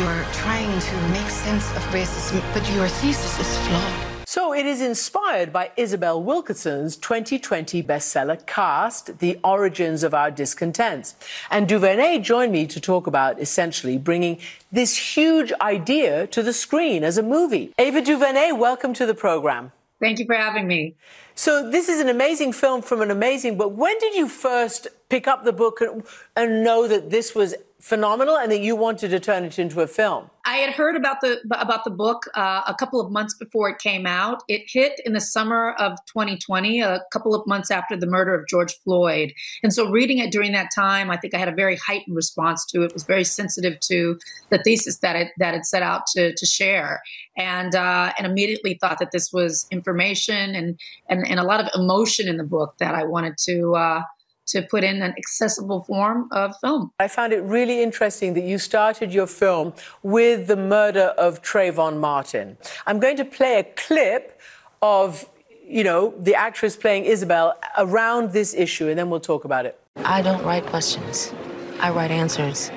You're 0.00 0.24
trying 0.32 0.80
to 0.80 0.96
make 1.10 1.30
sense 1.30 1.70
of 1.76 1.82
racism, 1.94 2.42
but 2.52 2.68
your 2.72 2.88
thesis 2.88 3.38
is 3.38 3.58
flawed. 3.68 4.15
So 4.36 4.52
it 4.52 4.66
is 4.66 4.82
inspired 4.82 5.50
by 5.50 5.70
Isabel 5.78 6.22
Wilkerson's 6.22 6.98
2020 6.98 7.82
bestseller 7.82 8.44
Caste, 8.44 9.18
The 9.18 9.40
Origins 9.42 10.02
of 10.02 10.12
Our 10.12 10.30
Discontents. 10.30 11.16
And 11.50 11.66
Duvernay 11.66 12.18
joined 12.18 12.52
me 12.52 12.66
to 12.66 12.78
talk 12.78 13.06
about 13.06 13.40
essentially 13.40 13.96
bringing 13.96 14.38
this 14.70 15.16
huge 15.16 15.54
idea 15.62 16.26
to 16.26 16.42
the 16.42 16.52
screen 16.52 17.02
as 17.02 17.16
a 17.16 17.22
movie. 17.22 17.72
Ava 17.78 18.02
Duvernay, 18.02 18.52
welcome 18.52 18.92
to 18.92 19.06
the 19.06 19.14
program. 19.14 19.72
Thank 20.00 20.18
you 20.18 20.26
for 20.26 20.34
having 20.34 20.66
me. 20.66 20.96
So 21.34 21.70
this 21.70 21.88
is 21.88 21.98
an 21.98 22.10
amazing 22.10 22.52
film 22.52 22.82
from 22.82 23.00
an 23.00 23.10
amazing 23.10 23.56
book. 23.56 23.74
When 23.74 23.98
did 24.00 24.14
you 24.14 24.28
first 24.28 24.88
pick 25.08 25.26
up 25.26 25.44
the 25.44 25.52
book 25.54 25.80
and, 25.80 26.02
and 26.36 26.62
know 26.62 26.86
that 26.86 27.08
this 27.08 27.34
was 27.34 27.54
phenomenal 27.80 28.36
and 28.36 28.50
that 28.50 28.60
you 28.60 28.74
wanted 28.74 29.10
to 29.10 29.20
turn 29.20 29.44
it 29.44 29.58
into 29.58 29.80
a 29.80 29.86
film? 29.86 30.30
I 30.44 30.56
had 30.56 30.74
heard 30.74 30.94
about 30.94 31.20
the 31.20 31.40
about 31.50 31.82
the 31.82 31.90
book 31.90 32.26
uh, 32.34 32.62
a 32.66 32.74
couple 32.74 33.00
of 33.00 33.10
months 33.10 33.34
before 33.34 33.68
it 33.68 33.78
came 33.78 34.06
out. 34.06 34.44
It 34.48 34.62
hit 34.66 35.00
in 35.04 35.12
the 35.12 35.20
summer 35.20 35.72
of 35.72 35.98
2020, 36.06 36.80
a 36.80 37.00
couple 37.12 37.34
of 37.34 37.44
months 37.48 37.70
after 37.70 37.96
the 37.96 38.06
murder 38.06 38.32
of 38.32 38.46
George 38.46 38.72
Floyd. 38.84 39.32
And 39.64 39.74
so, 39.74 39.90
reading 39.90 40.18
it 40.18 40.30
during 40.30 40.52
that 40.52 40.70
time, 40.72 41.10
I 41.10 41.16
think 41.16 41.34
I 41.34 41.38
had 41.38 41.48
a 41.48 41.54
very 41.54 41.76
heightened 41.76 42.14
response 42.14 42.64
to 42.66 42.82
it. 42.82 42.92
Was 42.92 43.02
very 43.02 43.24
sensitive 43.24 43.80
to 43.80 44.18
the 44.50 44.58
thesis 44.58 44.98
that 44.98 45.16
it 45.16 45.28
that 45.38 45.54
it 45.54 45.66
set 45.66 45.82
out 45.82 46.06
to 46.14 46.32
to 46.32 46.46
share, 46.46 47.02
and 47.36 47.74
uh, 47.74 48.12
and 48.16 48.26
immediately 48.26 48.78
thought 48.80 49.00
that 49.00 49.10
this 49.10 49.32
was 49.32 49.66
information 49.72 50.54
and 50.54 50.78
and 51.08 51.26
and 51.26 51.40
a 51.40 51.44
lot 51.44 51.60
of 51.60 51.68
emotion 51.74 52.28
in 52.28 52.36
the 52.36 52.44
book 52.44 52.76
that 52.78 52.94
I 52.94 53.02
wanted 53.02 53.36
to. 53.38 53.74
Uh, 53.74 54.02
to 54.46 54.62
put 54.62 54.84
in 54.84 55.02
an 55.02 55.12
accessible 55.16 55.80
form 55.82 56.28
of 56.32 56.56
film. 56.60 56.92
I 56.98 57.08
found 57.08 57.32
it 57.32 57.42
really 57.42 57.82
interesting 57.82 58.34
that 58.34 58.44
you 58.44 58.58
started 58.58 59.12
your 59.12 59.26
film 59.26 59.72
with 60.02 60.46
the 60.46 60.56
murder 60.56 61.14
of 61.18 61.42
Trayvon 61.42 61.98
Martin. 61.98 62.56
I'm 62.86 63.00
going 63.00 63.16
to 63.16 63.24
play 63.24 63.58
a 63.58 63.64
clip 63.64 64.40
of, 64.82 65.28
you 65.66 65.82
know, 65.84 66.14
the 66.18 66.34
actress 66.34 66.76
playing 66.76 67.04
Isabel 67.04 67.58
around 67.76 68.32
this 68.32 68.54
issue, 68.54 68.88
and 68.88 68.98
then 68.98 69.10
we'll 69.10 69.20
talk 69.20 69.44
about 69.44 69.66
it. 69.66 69.78
I 70.04 70.22
don't 70.22 70.44
write 70.44 70.66
questions, 70.66 71.32
I 71.80 71.90
write 71.90 72.10
answers. 72.10 72.70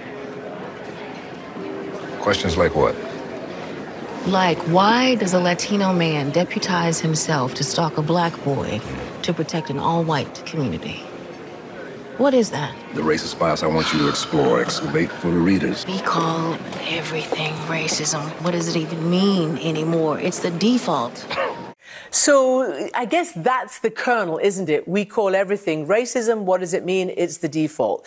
Questions 2.19 2.57
like 2.57 2.75
what? 2.75 2.95
Like, 4.27 4.57
why 4.63 5.15
does 5.15 5.33
a 5.33 5.39
Latino 5.39 5.93
man 5.93 6.31
deputize 6.31 6.99
himself 6.99 7.53
to 7.55 7.63
stalk 7.63 7.97
a 7.97 8.01
black 8.01 8.43
boy 8.43 8.81
to 9.21 9.33
protect 9.33 9.69
an 9.69 9.79
all 9.79 10.03
white 10.03 10.45
community? 10.45 11.01
What 12.19 12.33
is 12.33 12.51
that? 12.51 12.75
The 12.95 13.01
racist 13.01 13.39
bias 13.39 13.63
I 13.63 13.67
want 13.67 13.93
you 13.93 13.99
to 13.99 14.09
explore, 14.09 14.59
excavate 14.59 15.09
for 15.09 15.31
the 15.31 15.37
readers. 15.37 15.85
We 15.87 16.01
call 16.01 16.57
everything 16.81 17.53
racism. 17.69 18.29
What 18.43 18.51
does 18.51 18.67
it 18.67 18.77
even 18.77 19.09
mean 19.09 19.57
anymore? 19.59 20.19
It's 20.19 20.39
the 20.39 20.51
default. 20.51 21.25
So 22.11 22.89
I 22.93 23.05
guess 23.05 23.31
that's 23.31 23.79
the 23.79 23.89
kernel, 23.89 24.37
isn't 24.37 24.67
it? 24.67 24.85
We 24.85 25.05
call 25.05 25.33
everything 25.33 25.87
racism. 25.87 26.41
What 26.41 26.59
does 26.59 26.73
it 26.73 26.83
mean? 26.83 27.09
It's 27.15 27.37
the 27.37 27.47
default. 27.47 28.05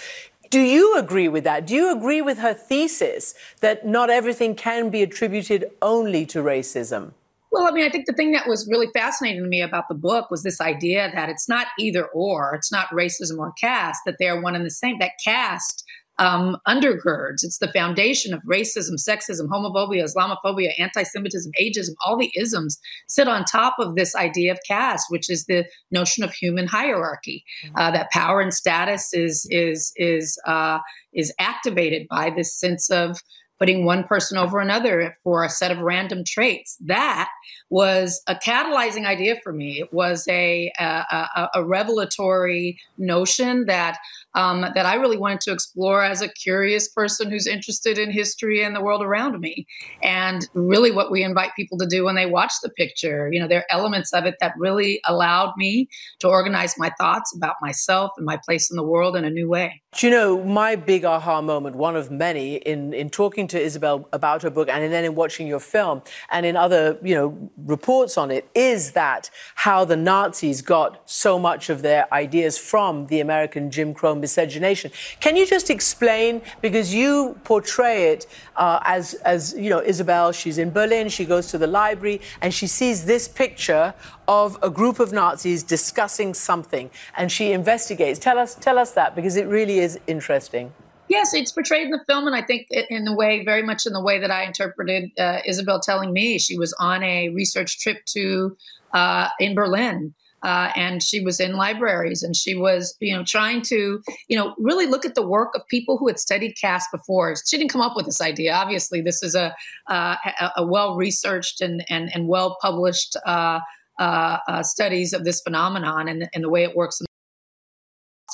Do 0.51 0.61
you 0.61 0.99
agree 0.99 1.29
with 1.29 1.45
that? 1.45 1.67
Do 1.67 1.75
you 1.75 1.91
agree 1.91 2.21
with 2.21 2.37
her 2.37 2.53
thesis 2.53 3.35
that 3.61 3.87
not 3.87 4.11
everything 4.11 4.55
can 4.55 4.91
be 4.91 5.03
attributed 5.03 5.71
only 5.81 6.27
to 6.27 6.43
racism? 6.43 7.13
Well, 7.53 7.69
I 7.69 7.71
mean, 7.71 7.85
I 7.85 7.91
think 7.91 8.07
the 8.07 8.15
thing 8.15 8.33
that 8.33 8.49
was 8.49 8.67
really 8.67 8.89
fascinating 8.95 9.43
to 9.43 9.49
me 9.49 9.61
about 9.61 9.89
the 9.89 9.95
book 9.95 10.31
was 10.31 10.43
this 10.43 10.59
idea 10.59 11.11
that 11.15 11.29
it's 11.29 11.51
not 11.51 11.67
either 11.79 12.07
or, 12.07 12.55
it's 12.55 12.73
not 12.73 12.89
racism 12.89 13.39
or 13.39 13.53
caste, 13.53 14.01
that 14.07 14.17
they're 14.19 14.41
one 14.41 14.57
and 14.57 14.65
the 14.65 14.71
same. 14.71 14.99
That 14.99 15.13
caste 15.23 15.85
um, 16.19 16.57
undergirds. 16.67 17.45
It's 17.45 17.59
the 17.59 17.73
foundation 17.73 18.33
of 18.33 18.43
racism, 18.45 18.95
sexism, 18.95 19.49
homophobia, 19.49 20.03
Islamophobia, 20.03 20.73
anti 20.79 21.03
Semitism, 21.03 21.53
ageism, 21.61 21.95
all 22.07 22.17
the 22.17 22.33
isms 22.35 22.79
sit 23.07 23.29
on 23.29 23.45
top 23.45 23.77
of 23.79 23.97
this 23.97 24.15
idea 24.15 24.53
of 24.53 24.59
caste, 24.67 25.07
which 25.11 25.29
is 25.29 25.45
the 25.45 25.67
notion 25.91 26.25
of 26.25 26.33
human 26.33 26.67
hierarchy. 26.67 27.45
Mm-hmm. 27.67 27.77
Uh, 27.77 27.91
that 27.91 28.11
power 28.13 28.41
and 28.41 28.55
status 28.55 29.13
is, 29.13 29.47
is, 29.51 29.93
is, 29.97 30.39
uh, 30.47 30.79
is 31.13 31.35
activated 31.39 32.07
by 32.09 32.31
this 32.31 32.59
sense 32.59 32.91
of 32.91 33.21
putting 33.63 33.85
one 33.85 34.03
person 34.03 34.37
over 34.37 34.59
another 34.59 35.17
for 35.23 35.45
a 35.45 35.49
set 35.49 35.71
of 35.71 35.79
random 35.79 36.25
traits. 36.27 36.77
That 36.81 37.31
was 37.73 38.23
a 38.27 38.35
catalyzing 38.35 39.07
idea 39.07 39.35
for 39.43 39.51
me. 39.51 39.81
It 39.81 39.95
was 39.95 40.29
a, 40.29 40.71
a, 40.79 40.85
a, 40.85 41.49
a 41.55 41.65
revelatory 41.65 42.79
notion 42.99 43.65
that 43.65 43.97
um, 44.35 44.63
that 44.75 44.87
I 44.87 44.95
really 44.95 45.17
wanted 45.17 45.41
to 45.43 45.53
explore 45.53 46.03
as 46.03 46.23
a 46.23 46.29
curious 46.29 46.89
person 46.89 47.31
who's 47.31 47.47
interested 47.47 47.99
in 47.99 48.11
history 48.11 48.63
and 48.63 48.75
the 48.75 48.81
world 48.81 49.03
around 49.03 49.39
me. 49.41 49.67
And 50.03 50.49
really, 50.55 50.91
what 50.91 51.11
we 51.11 51.23
invite 51.23 51.51
people 51.55 51.79
to 51.79 51.87
do 51.87 52.05
when 52.05 52.15
they 52.15 52.27
watch 52.27 52.53
the 52.63 52.71
picture, 52.71 53.31
you 53.33 53.41
know, 53.41 53.49
there 53.49 53.61
are 53.61 53.67
elements 53.71 54.13
of 54.13 54.25
it 54.25 54.37
that 54.41 54.55
really 54.57 55.01
allowed 55.07 55.53
me 55.57 55.89
to 56.21 56.29
organize 56.29 56.79
my 56.79 56.91
thoughts 56.99 57.35
about 57.35 57.57
myself 57.61 58.13
and 58.17 58.27
my 58.27 58.39
place 58.45 58.71
in 58.71 58.77
the 58.77 58.83
world 58.83 59.17
in 59.17 59.25
a 59.25 59.31
new 59.31 59.49
way. 59.49 59.83
You 60.01 60.11
know, 60.11 60.43
my 60.43 60.77
big 60.77 61.05
aha 61.05 61.43
moment, 61.43 61.77
one 61.77 61.97
of 61.97 62.11
many, 62.11 62.57
in, 62.57 62.95
in 62.95 63.11
talking 63.11 63.47
to 63.49 63.61
Isabel 63.61 64.09
about 64.13 64.43
her 64.43 64.51
book 64.51 64.69
and 64.71 64.91
then 64.91 65.05
in 65.05 65.15
watching 65.15 65.47
your 65.47 65.61
film 65.61 66.03
and 66.31 66.47
in 66.47 66.57
other, 66.57 66.99
you 67.03 67.15
know, 67.15 67.51
reports 67.67 68.19
on 68.19 68.31
it, 68.31 68.49
is 68.55 68.93
that 68.93 69.31
how 69.55 69.85
the 69.85 69.97
Nazis 69.97 70.63
got 70.63 71.03
so 71.09 71.39
much 71.39 71.71
of 71.71 71.83
their 71.83 72.13
ideas 72.13 72.59
from 72.59 73.07
the 73.07 73.21
American 73.21 73.71
Jim 73.71 73.95
Crow 73.95 74.15
miscegenation. 74.15 74.91
Can 75.21 75.37
you 75.37 75.47
just 75.47 75.71
explain, 75.71 76.43
because 76.61 76.95
you 76.95 77.39
portray 77.45 78.11
it 78.13 78.27
uh, 78.57 78.81
as, 78.85 79.15
as, 79.15 79.55
you 79.57 79.71
know, 79.71 79.81
Isabel, 79.81 80.33
she's 80.33 80.59
in 80.59 80.71
Berlin, 80.71 81.09
she 81.09 81.25
goes 81.25 81.47
to 81.49 81.59
the 81.59 81.67
library, 81.67 82.21
and 82.41 82.53
she 82.53 82.67
sees 82.67 83.05
this 83.05 83.29
picture 83.29 83.95
of 84.29 84.59
a 84.63 84.71
group 84.71 85.01
of 85.01 85.13
Nazis 85.13 85.63
discussing 85.63 86.35
something, 86.35 86.91
and 87.17 87.31
she 87.31 87.53
investigates. 87.53 88.19
Tell 88.19 88.39
us, 88.39 88.55
tell 88.55 88.79
us 88.79 88.93
that, 88.93 89.15
because 89.15 89.37
it 89.37 89.47
really 89.47 89.79
is 89.79 89.99
interesting. 90.07 90.73
Yes, 91.13 91.35
it's 91.35 91.53
portrayed 91.53 91.85
in 91.85 91.91
the 91.91 92.03
film, 92.09 92.27
and 92.27 92.35
I 92.35 92.41
think 92.41 92.69
in 92.71 93.05
the 93.05 93.15
way, 93.15 93.45
very 93.45 93.63
much 93.63 93.85
in 93.85 93.93
the 93.93 94.03
way 94.03 94.19
that 94.19 94.31
I 94.31 94.45
interpreted 94.45 95.11
uh, 95.19 95.41
Isabel 95.45 95.79
telling 95.79 96.15
me. 96.15 96.39
She 96.39 96.57
was 96.57 96.73
on 96.79 97.03
a 97.03 97.29
research 97.29 97.79
trip 97.81 97.99
to 98.15 98.57
uh, 98.95 99.29
in 99.39 99.55
Berlin, 99.55 100.15
uh, 100.43 100.71
and 100.75 101.03
she 101.03 101.21
was 101.21 101.39
in 101.39 101.53
libraries 101.53 102.23
and 102.23 102.35
she 102.35 102.55
was 102.55 102.97
you 103.01 103.15
know 103.15 103.25
trying 103.25 103.61
to 103.73 104.01
you 104.29 104.39
know 104.39 104.55
really 104.57 104.87
look 104.87 105.05
at 105.05 105.15
the 105.15 105.27
work 105.27 105.51
of 105.55 105.61
people 105.69 105.99
who 105.99 106.09
had 106.09 106.19
studied 106.19 106.55
caste 106.59 106.89
before 106.91 107.35
she 107.47 107.59
didn't 107.59 107.71
come 107.71 107.83
up 107.83 107.95
with 107.95 108.07
this 108.07 108.23
idea 108.23 108.53
obviously 108.53 109.03
this 109.03 109.23
is 109.23 109.35
a 109.35 109.55
uh, 109.89 110.17
a, 110.57 110.65
well 110.67 110.97
researched 110.97 111.61
and 111.61 111.85
and, 111.91 112.11
and 112.15 112.27
well 112.27 112.57
published 112.61 113.17
uh, 113.27 113.61
uh, 113.99 114.39
uh, 114.49 114.63
studies 114.63 115.13
of 115.13 115.25
this 115.25 115.43
phenomenon 115.43 116.09
and, 116.09 116.29
and 116.35 116.43
the 116.43 116.49
way 116.49 116.65
it 116.65 116.75
works 116.75 117.01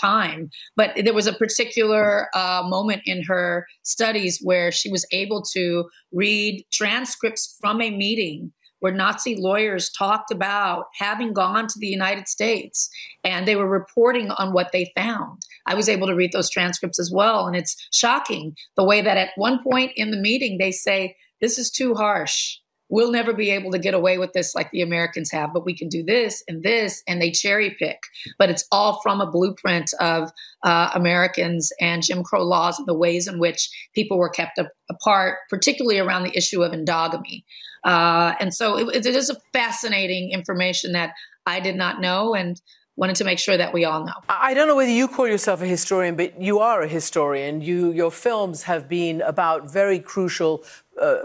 time. 0.01 0.51
But 0.77 0.93
there 1.03 1.15
was 1.15 1.27
a 1.27 1.33
particular 1.33 2.29
uh, 2.35 2.63
moment 2.67 3.03
in 3.07 3.23
her 3.25 3.67
studies 3.83 4.41
where 4.43 4.73
she 4.73 4.91
was 4.91 5.07
able 5.13 5.43
to 5.53 5.89
read 6.13 6.65
transcripts 6.71 7.57
from 7.61 7.81
a 7.81 7.91
meeting 7.91 8.53
where 8.81 8.93
Nazi 8.93 9.37
lawyers 9.37 9.91
talked 9.91 10.31
about 10.31 10.87
having 10.95 11.33
gone 11.33 11.67
to 11.67 11.79
the 11.79 11.89
United 11.89 12.29
States 12.29 12.89
and 13.25 13.47
they 13.47 13.57
were 13.57 13.69
reporting 13.69 14.31
on 14.33 14.53
what 14.53 14.71
they 14.73 14.93
found. 14.97 15.43
I 15.67 15.75
was 15.75 15.89
able 15.89 16.07
to 16.07 16.15
read 16.15 16.33
those 16.33 16.51
transcripts 16.51 16.99
as 16.99 17.11
well. 17.13 17.47
And 17.47 17.57
it's 17.57 17.77
shocking 17.93 18.57
the 18.77 18.85
way 18.85 19.03
that 19.03 19.17
at 19.17 19.31
one 19.37 19.63
point 19.63 19.93
in 19.97 20.11
the 20.11 20.17
meeting 20.17 20.59
they 20.59 20.73
say, 20.73 21.17
This 21.41 21.59
is 21.59 21.71
too 21.71 21.95
harsh. 21.95 22.59
We'll 22.89 23.13
never 23.13 23.33
be 23.33 23.51
able 23.51 23.71
to 23.73 23.79
get 23.79 23.95
away 23.95 24.19
with 24.19 24.33
this 24.33 24.55
like 24.55 24.71
the 24.71 24.83
Americans 24.83 25.31
have, 25.31 25.53
but 25.53 25.65
we 25.65 25.77
can 25.77 25.89
do 25.89 26.03
this 26.03 26.43
and 26.49 26.63
this, 26.63 27.03
and 27.07 27.21
they 27.21 27.31
cherry 27.31 27.77
pick. 27.79 27.99
But 28.39 28.51
it's 28.51 28.65
all 28.73 29.01
from 29.03 29.21
a 29.21 29.31
blueprint 29.31 29.93
of 30.01 30.31
uh, 30.65 30.91
Americans 30.95 31.71
and 31.81 32.03
Jim 32.03 32.23
Crow 32.23 32.45
laws 32.45 32.79
and 32.79 32.89
the 32.89 32.95
ways 32.95 33.29
in 33.29 33.39
which 33.39 33.69
people 33.95 34.19
were 34.19 34.31
kept 34.31 34.59
apart, 34.91 35.39
particularly 35.51 35.99
around 35.99 36.23
the 36.23 36.37
issue 36.37 36.63
of 36.63 36.73
endogamy. 36.73 37.45
Uh, 37.85 38.35
and 38.41 38.55
so 38.55 38.79
it, 38.79 39.07
it 39.07 39.15
is 39.15 39.31
a 39.31 39.37
fascinating 39.53 40.31
information 40.31 40.93
that 40.93 41.13
I 41.47 41.61
did 41.61 41.77
not 41.77 42.01
know 42.01 42.35
and 42.35 42.61
wanted 42.99 43.15
to 43.15 43.25
make 43.25 43.39
sure 43.39 43.57
that 43.57 43.73
we 43.73 43.85
all 43.85 44.05
know. 44.05 44.13
I 44.29 44.55
don't 44.55 44.67
know 44.67 44.75
whether 44.75 44.91
you 44.91 45.07
call 45.07 45.29
yourself 45.29 45.63
a 45.63 45.67
historian, 45.67 46.17
but 46.17 46.43
you 46.43 46.59
are 46.59 46.83
a 46.83 46.89
historian. 46.89 47.61
You, 47.61 47.93
your 47.93 48.11
films 48.11 48.65
have 48.65 48.89
been 48.89 49.23
about 49.23 49.71
very 49.71 50.01
crucial 50.01 50.65
uh, 51.01 51.25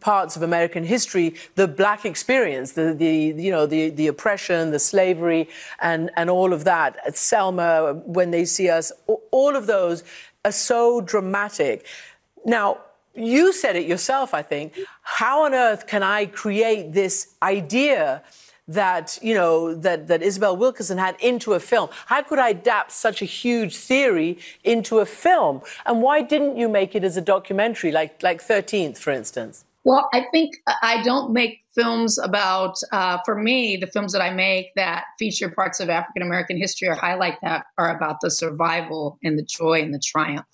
parts 0.00 0.36
of 0.36 0.42
American 0.42 0.84
history, 0.84 1.34
the 1.54 1.68
black 1.68 2.04
experience, 2.04 2.72
the, 2.72 2.94
the 2.94 3.34
you 3.42 3.50
know 3.50 3.66
the, 3.66 3.90
the 3.90 4.06
oppression, 4.06 4.70
the 4.70 4.78
slavery, 4.78 5.48
and 5.80 6.10
and 6.16 6.30
all 6.30 6.52
of 6.52 6.64
that. 6.64 6.96
At 7.06 7.16
Selma, 7.16 7.94
when 8.06 8.30
they 8.30 8.44
see 8.44 8.68
us, 8.68 8.92
all 9.30 9.56
of 9.56 9.66
those 9.66 10.04
are 10.44 10.52
so 10.52 11.00
dramatic. 11.00 11.86
Now, 12.44 12.78
you 13.14 13.52
said 13.52 13.76
it 13.76 13.86
yourself, 13.86 14.32
I 14.34 14.42
think. 14.42 14.78
How 15.02 15.44
on 15.44 15.54
earth 15.54 15.86
can 15.86 16.02
I 16.02 16.26
create 16.26 16.92
this 16.92 17.34
idea 17.42 18.22
that, 18.70 19.18
you 19.20 19.34
know, 19.34 19.74
that, 19.74 20.06
that 20.08 20.22
Isabel 20.22 20.56
Wilkerson 20.56 20.96
had 20.96 21.16
into 21.20 21.54
a 21.54 21.60
film? 21.60 21.90
How 22.06 22.22
could 22.22 22.38
I 22.38 22.50
adapt 22.50 22.92
such 22.92 23.20
a 23.20 23.24
huge 23.24 23.76
theory 23.76 24.38
into 24.64 25.00
a 25.00 25.06
film? 25.06 25.62
And 25.86 26.02
why 26.02 26.22
didn't 26.22 26.56
you 26.56 26.68
make 26.68 26.94
it 26.94 27.04
as 27.04 27.16
a 27.16 27.20
documentary, 27.20 27.90
like, 27.90 28.22
like 28.22 28.40
13th, 28.40 28.98
for 28.98 29.10
instance? 29.10 29.64
Well, 29.84 30.08
I 30.12 30.26
think 30.30 30.54
I 30.82 31.02
don't 31.02 31.32
make 31.32 31.62
films 31.80 32.18
about, 32.18 32.76
uh, 32.92 33.18
for 33.24 33.36
me, 33.40 33.76
the 33.76 33.86
films 33.86 34.12
that 34.12 34.22
I 34.22 34.30
make 34.30 34.66
that 34.74 35.04
feature 35.18 35.48
parts 35.48 35.80
of 35.80 35.88
African 35.88 36.22
American 36.22 36.56
history 36.58 36.88
or 36.88 36.94
highlight 36.94 37.38
that 37.42 37.66
are 37.78 37.94
about 37.96 38.16
the 38.20 38.30
survival 38.30 39.18
and 39.24 39.38
the 39.38 39.42
joy 39.42 39.80
and 39.80 39.94
the 39.94 40.02
triumph 40.12 40.46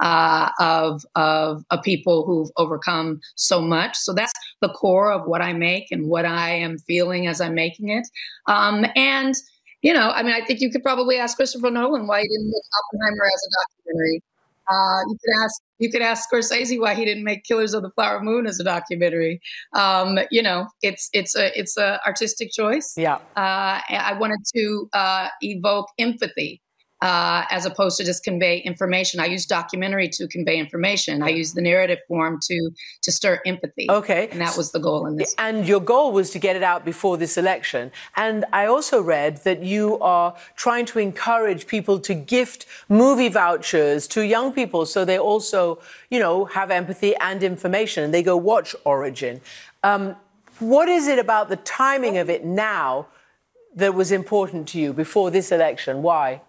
uh, 0.00 0.50
of, 0.60 1.02
of, 1.14 1.64
of 1.70 1.82
people 1.82 2.26
who've 2.26 2.50
overcome 2.56 3.20
so 3.36 3.60
much. 3.60 3.96
So 3.96 4.12
that's 4.12 4.32
the 4.60 4.68
core 4.68 5.10
of 5.10 5.26
what 5.26 5.40
I 5.40 5.52
make 5.52 5.86
and 5.90 6.08
what 6.08 6.26
I 6.26 6.50
am 6.50 6.78
feeling 6.78 7.26
as 7.26 7.40
I'm 7.40 7.54
making 7.54 7.88
it. 7.88 8.06
Um, 8.46 8.84
and, 8.94 9.34
you 9.82 9.94
know, 9.94 10.10
I 10.10 10.22
mean, 10.22 10.34
I 10.34 10.44
think 10.44 10.60
you 10.60 10.70
could 10.70 10.82
probably 10.82 11.16
ask 11.16 11.36
Christopher 11.36 11.70
Nolan 11.70 12.06
why 12.06 12.20
he 12.20 12.28
didn't 12.28 12.48
make 12.48 12.62
Oppenheimer 12.78 13.26
as 13.26 13.42
a 13.46 13.50
documentary. 13.60 14.22
Uh, 14.68 15.00
you 15.08 15.16
could 15.24 15.44
ask 15.44 15.62
you 15.78 15.90
could 15.90 16.02
ask 16.02 16.28
Scorsese 16.30 16.80
why 16.80 16.94
he 16.94 17.04
didn't 17.04 17.24
make 17.24 17.44
Killers 17.44 17.74
of 17.74 17.82
the 17.82 17.90
Flower 17.90 18.20
Moon 18.20 18.46
as 18.46 18.58
a 18.58 18.64
documentary. 18.64 19.40
Um, 19.74 20.18
you 20.30 20.42
know, 20.42 20.68
it's 20.82 21.08
it's 21.12 21.36
a 21.36 21.56
it's 21.58 21.76
a 21.76 22.00
artistic 22.06 22.50
choice. 22.52 22.94
Yeah, 22.96 23.16
uh, 23.36 23.80
I 23.88 24.16
wanted 24.18 24.40
to 24.54 24.88
uh, 24.92 25.28
evoke 25.42 25.88
empathy 25.98 26.62
uh, 27.02 27.44
as 27.50 27.66
opposed 27.66 27.98
to 27.98 28.04
just 28.04 28.24
convey 28.24 28.58
information. 28.58 29.20
I 29.20 29.26
use 29.26 29.44
documentary 29.44 30.08
to 30.10 30.26
convey 30.28 30.56
information. 30.58 31.22
I 31.22 31.28
use 31.28 31.52
the 31.52 31.60
narrative 31.60 31.98
form 32.08 32.38
to 32.48 32.70
to 33.02 33.12
stir 33.12 33.40
empathy. 33.44 33.86
Okay, 33.90 34.28
and 34.30 34.40
that 34.40 34.56
was 34.56 34.72
the 34.72 34.78
goal 34.78 35.06
in 35.06 35.16
this. 35.16 35.34
And 35.38 35.68
your 35.68 35.80
goal 35.80 36.12
was 36.12 36.30
to 36.30 36.38
get 36.38 36.56
it 36.56 36.62
out 36.62 36.84
before 36.84 37.16
this 37.16 37.36
election. 37.36 37.92
And 38.16 38.44
I 38.52 38.66
also 38.66 39.00
read 39.02 39.38
that 39.44 39.62
you 39.62 39.98
are 40.00 40.34
trying 40.56 40.86
to 40.86 40.98
encourage 40.98 41.66
people 41.66 41.98
to 42.00 42.14
gift 42.14 42.66
movie 42.88 43.28
vouchers 43.28 44.06
to 44.08 44.22
young 44.22 44.52
people, 44.52 44.86
so 44.86 45.04
they 45.04 45.18
also, 45.18 45.78
you 46.08 46.18
know, 46.18 46.46
have 46.46 46.70
empathy 46.70 47.14
and 47.16 47.42
information, 47.42 48.04
and 48.04 48.14
they 48.14 48.22
go 48.22 48.36
watch 48.36 48.74
Origin. 48.84 49.40
Um, 49.82 50.16
what 50.58 50.88
is 50.88 51.06
it 51.06 51.18
about 51.18 51.50
the 51.50 51.56
timing 51.56 52.16
of 52.16 52.30
it 52.30 52.44
now 52.44 53.08
that 53.74 53.94
was 53.94 54.10
important 54.10 54.66
to 54.68 54.80
you 54.80 54.94
before 54.94 55.30
this 55.30 55.52
election? 55.52 56.02
Why? 56.02 56.40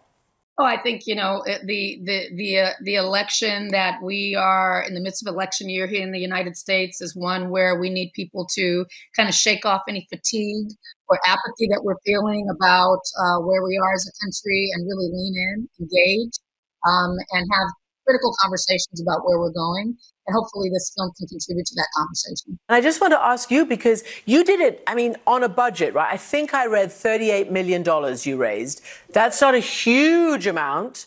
Oh, 0.60 0.63
I 0.65 0.82
think 0.82 1.06
you 1.06 1.13
know 1.13 1.43
the 1.65 2.00
the 2.04 2.30
the 2.36 2.60
uh, 2.60 2.70
the 2.82 2.96
election 2.96 3.67
that 3.70 4.02
we 4.02 4.34
are 4.34 4.82
in 4.88 4.96
the 4.96 5.00
midst 5.02 5.22
of 5.26 5.32
election 5.32 5.70
year 5.70 5.86
here 5.86 6.02
in 6.02 6.12
the 6.12 6.20
United 6.20 6.58
States 6.58 7.00
is 7.00 7.15
one 7.15 7.52
where 7.52 7.80
we 7.80 7.91
need 7.91 8.12
people 8.15 8.48
to 8.56 8.86
kind 9.15 9.30
of 9.30 9.36
shake 9.36 9.65
off 9.67 9.84
any 9.88 10.08
fatigue 10.10 10.70
or 11.10 11.20
apathy 11.28 11.67
that 11.70 11.82
we're 11.84 12.00
feeling 12.06 12.48
about 12.50 13.02
uh, 13.22 13.38
where 13.41 13.62
we 13.63 13.78
are 13.78 13.93
as 13.93 14.08
a 14.10 14.26
country 14.26 14.70
and 14.74 14.88
really 14.88 15.10
lean 15.13 15.36
in, 15.38 15.70
engage, 15.80 16.34
um, 16.89 17.15
and 17.34 17.46
have 17.54 17.70
critical 18.08 18.34
conversations 18.41 19.02
about 19.02 19.26
where 19.26 19.38
we're 19.39 19.52
going. 19.52 19.98
And 20.28 20.36
hopefully, 20.36 20.70
this 20.74 20.91
film 20.96 21.12
can 21.17 21.28
contribute 21.28 21.65
to 21.65 21.76
that 21.76 21.88
conversation. 21.96 22.60
And 22.67 22.76
I 22.76 22.82
just 22.82 23.00
want 23.00 23.13
to 23.13 23.22
ask 23.22 23.50
you 23.52 23.65
because 23.65 24.04
you 24.26 24.43
did 24.43 24.60
it, 24.60 24.84
I 24.88 24.96
mean, 24.96 25.15
on 25.26 25.43
a 25.43 25.50
budget, 25.50 25.93
right? 25.93 26.12
I 26.12 26.17
think 26.17 26.54
I 26.54 26.65
read 26.65 26.89
$38 26.89 27.50
million 27.50 27.84
you 28.24 28.38
raised. 28.38 28.82
That's 29.13 29.39
not 29.39 29.56
a 29.56 29.60
huge 29.60 30.48
amount. 30.48 31.06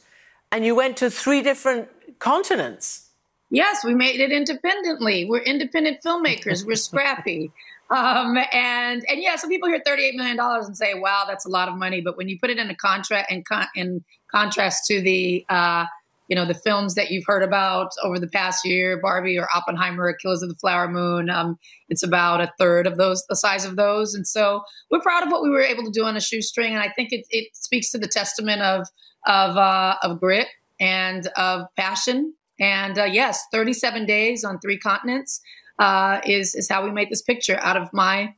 And 0.53 0.65
you 0.65 0.75
went 0.75 0.97
to 0.99 1.11
three 1.11 1.43
different 1.43 1.89
continents. 2.19 3.11
Yes, 3.51 3.85
we 3.85 3.95
made 3.95 4.21
it 4.21 4.31
independently. 4.33 5.27
We're 5.27 5.43
independent 5.43 5.99
filmmakers. 6.05 6.65
We're 6.65 6.77
scrappy. 6.77 7.53
Um, 7.91 8.39
and 8.53 9.05
and 9.09 9.21
yeah, 9.21 9.35
so 9.35 9.49
people 9.49 9.69
hear 9.69 9.83
thirty-eight 9.85 10.15
million 10.15 10.37
dollars 10.37 10.65
and 10.65 10.77
say, 10.77 10.95
"Wow, 10.95 11.25
that's 11.27 11.45
a 11.45 11.49
lot 11.49 11.69
of 11.69 11.75
money." 11.75 12.01
But 12.01 12.17
when 12.17 12.29
you 12.29 12.39
put 12.39 12.49
it 12.49 12.57
in 12.57 12.71
a 12.71 12.75
contract 12.77 13.33
in, 13.33 13.43
con- 13.43 13.67
in 13.75 14.05
contrast 14.31 14.87
to 14.87 15.01
the 15.01 15.45
uh, 15.49 15.87
you 16.31 16.37
know 16.37 16.47
the 16.47 16.55
films 16.55 16.95
that 16.95 17.11
you've 17.11 17.27
heard 17.27 17.43
about 17.43 17.91
over 18.05 18.19
the 18.19 18.29
past 18.29 18.65
year, 18.65 18.99
Barbie 19.03 19.37
or 19.37 19.49
Oppenheimer, 19.55 20.15
Killers 20.15 20.43
of 20.43 20.49
the 20.49 20.55
Flower 20.55 20.89
Moon, 20.89 21.29
um, 21.29 21.59
it's 21.89 22.05
about 22.05 22.41
a 22.41 22.53
third 22.57 22.87
of 22.87 22.97
those, 22.97 23.27
the 23.29 23.35
size 23.35 23.65
of 23.65 23.75
those. 23.75 24.15
And 24.15 24.27
so 24.27 24.63
we're 24.91 25.01
proud 25.01 25.25
of 25.25 25.33
what 25.33 25.43
we 25.43 25.51
were 25.51 25.61
able 25.61 25.85
to 25.85 25.91
do 25.91 26.05
on 26.05 26.17
a 26.17 26.21
shoestring, 26.21 26.73
and 26.73 26.81
I 26.81 26.89
think 26.95 27.13
it, 27.13 27.27
it 27.31 27.55
speaks 27.57 27.91
to 27.91 27.99
the 27.99 28.09
testament 28.09 28.63
of 28.63 28.87
of 29.27 29.57
uh, 29.57 29.97
of 30.03 30.21
grit 30.21 30.47
and 30.79 31.27
of 31.37 31.67
passion. 31.77 32.33
And 32.61 32.97
uh, 32.97 33.05
yes, 33.05 33.43
37 33.53 34.07
days 34.07 34.45
on 34.45 34.61
three 34.61 34.79
continents 34.79 35.41
uh, 35.81 36.21
is 36.25 36.55
is 36.55 36.69
how 36.69 36.85
we 36.85 36.93
made 36.93 37.11
this 37.11 37.23
picture 37.23 37.59
out 37.61 37.77
of 37.77 37.93
my 37.93 38.35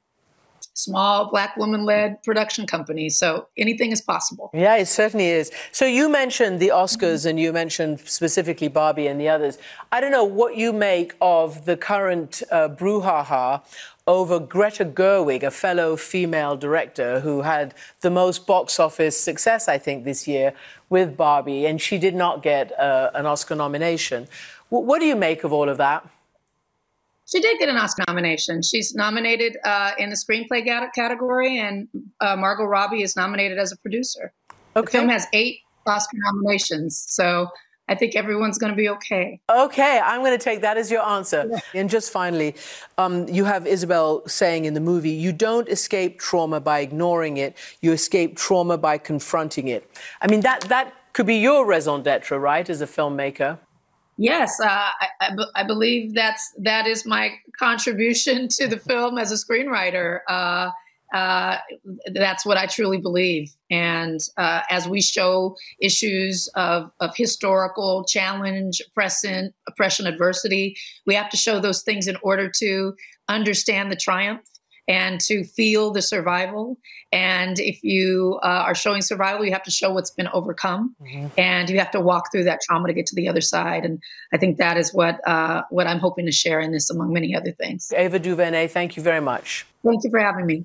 small 0.75 1.31
black 1.31 1.57
woman 1.57 1.85
led 1.85 2.23
production 2.23 2.67
company. 2.67 3.09
So 3.09 3.49
anything 3.57 3.93
is 3.93 4.01
possible. 4.01 4.51
Yeah, 4.55 4.77
it 4.77 4.89
certainly 4.89 5.29
is. 5.29 5.51
So 5.71 5.85
you 5.85 6.09
mentioned 6.09 6.61
the 6.61 6.69
Oscars 6.69 7.27
and 7.27 7.39
you 7.39 7.53
mentioned 7.53 8.01
specifically 8.01 8.69
Barbie 8.69 9.07
and 9.07 9.21
the 9.21 9.29
others. 9.29 9.59
I 9.91 10.01
don't 10.01 10.13
know 10.13 10.25
what 10.25 10.57
you 10.57 10.73
make 10.73 11.15
of 11.21 11.65
the 11.65 11.77
current 11.77 12.43
uh, 12.51 12.69
brouhaha 12.69 13.63
over 14.07 14.41
Greta 14.41 14.85
Gerwig, 14.85 15.43
a 15.43 15.51
fellow 15.51 15.97
female 15.97 16.57
director 16.57 17.21
who 17.21 17.43
had 17.43 17.75
the 18.01 18.11
most 18.11 18.47
box 18.47 18.81
office 18.81 19.17
success, 19.17 19.69
I 19.69 19.79
think, 19.79 20.05
this 20.05 20.27
year 20.27 20.55
with 20.91 21.17
Barbie, 21.17 21.67
and 21.67 21.81
she 21.81 21.99
did 21.99 22.15
not 22.15 22.43
get 22.43 22.79
uh, 22.79 23.11
an 23.15 23.27
Oscar 23.27 23.55
nomination. 23.55 24.27
W- 24.71 24.87
what 24.87 25.01
do 25.01 25.07
you 25.07 25.15
make 25.15 25.45
of 25.45 25.53
all 25.53 25.69
of 25.69 25.77
that? 25.79 26.09
She 27.31 27.41
did 27.41 27.59
get 27.59 27.69
an 27.69 27.77
Oscar 27.77 28.05
nomination. 28.09 28.63
She's 28.63 28.95
nominated 28.95 29.57
uh, 29.65 29.93
in 29.99 30.11
the 30.11 30.17
screenplay 30.17 30.65
category, 30.95 31.59
and 31.59 31.89
uh, 32.21 32.37
Margot 32.37 32.65
Robbie 32.65 33.03
is 33.03 33.17
nominated 33.17 33.59
as 33.59 33.73
a 33.73 33.77
producer. 33.77 34.33
Okay. 34.77 34.85
The 34.85 34.91
film 34.91 35.09
has 35.09 35.27
eight 35.33 35.61
Oscar 35.87 36.17
nominations, 36.33 37.05
so 37.09 37.49
I 37.89 37.95
think 37.95 38.17
everyone's 38.17 38.59
going 38.59 38.73
to 38.73 38.77
be 38.77 38.89
okay. 38.89 39.41
Okay, 39.51 40.01
I'm 40.03 40.21
going 40.21 40.37
to 40.37 40.43
take 40.43 40.63
that 40.63 40.77
as 40.77 40.91
your 40.91 41.03
answer. 41.03 41.49
Yeah. 41.51 41.81
And 41.81 41.91
just 41.91 42.13
finally, 42.13 42.55
um, 42.97 43.29
you 43.29 43.45
have 43.45 43.67
Isabel 43.67 44.27
saying 44.27 44.65
in 44.65 44.75
the 44.75 44.81
movie, 44.81 45.11
you 45.11 45.33
don't 45.33 45.69
escape 45.69 46.19
trauma 46.19 46.61
by 46.61 46.81
ignoring 46.81 47.37
it, 47.37 47.57
you 47.81 47.93
escape 47.93 48.37
trauma 48.37 48.79
by 48.79 48.99
confronting 48.99 49.69
it. 49.69 49.91
I 50.21 50.29
mean, 50.29 50.41
that, 50.41 50.63
that 50.63 50.95
could 51.13 51.27
be 51.27 51.37
your 51.37 51.67
raison 51.67 52.03
d'etre, 52.03 52.39
right, 52.39 52.69
as 52.71 52.81
a 52.81 52.87
filmmaker? 52.87 53.59
Yes, 54.23 54.61
uh, 54.61 54.67
I, 54.69 55.09
I, 55.21 55.37
I, 55.57 55.65
believe 55.65 56.15
that's 56.15 56.55
that 56.59 56.87
is 56.87 57.05
my 57.05 57.35
contribution 57.59 58.47
to 58.57 58.69
the 58.69 58.79
film 58.79 59.19
as 59.19 59.33
a 59.33 59.35
screenwriter. 59.35 60.21
Uh, 60.29 60.71
uh, 61.13 61.59
that's 62.15 62.47
what 62.47 62.57
I 62.57 62.67
truly 62.67 62.99
believe. 62.99 63.53
And 63.71 64.21
uh, 64.39 64.61
as 64.71 64.89
we 64.89 65.03
show 65.03 65.57
issues 65.81 66.49
of, 66.55 66.91
of 67.01 67.15
historical 67.17 68.05
challenge, 68.05 68.81
oppression, 68.87 69.53
oppression, 69.69 70.07
adversity, 70.07 70.77
we 71.05 71.15
have 71.15 71.29
to 71.31 71.37
show 71.37 71.59
those 71.61 71.83
things 71.83 72.07
in 72.07 72.17
order 72.23 72.51
to 72.61 72.95
understand 73.29 73.91
the 73.91 73.97
triumph 73.97 74.41
and 74.89 75.21
to 75.21 75.45
feel 75.45 75.93
the 75.93 76.03
survival. 76.03 76.79
And 77.13 77.59
if 77.59 77.83
you 77.83 78.39
uh, 78.43 78.65
are 78.67 78.75
showing 78.75 79.03
survival, 79.03 79.45
you 79.45 79.53
have 79.53 79.63
to 79.65 79.71
show 79.71 79.93
what's 79.93 80.11
been 80.11 80.29
overcome, 80.33 80.97
mm-hmm. 81.01 81.29
and 81.39 81.69
you 81.69 81.79
have 81.79 81.91
to 81.93 82.01
walk 82.01 82.33
through 82.33 82.45
that 82.45 82.61
trauma 82.63 82.89
to 82.89 82.95
get 82.95 83.07
to 83.07 83.15
the 83.15 83.29
other 83.29 83.41
side. 83.41 83.85
And 83.85 84.03
I 84.33 84.39
think 84.39 84.59
that 84.59 84.77
is 84.77 84.93
what 84.93 85.21
uh, 85.27 85.63
what 85.71 85.87
I'm 85.87 85.99
hoping 85.99 86.27
to 86.27 86.33
share 86.33 86.61
in 86.61 86.73
this, 86.73 86.91
among 86.91 87.13
many 87.13 87.35
other 87.35 87.53
things. 87.53 87.93
Ava 87.95 88.19
DuVernay, 88.19 88.69
thank 88.69 88.97
you 88.97 89.03
very 89.03 89.21
much. 89.21 89.67
Thank 89.85 90.05
you 90.05 90.11
for 90.11 90.21
having 90.21 90.47
me. 90.47 90.65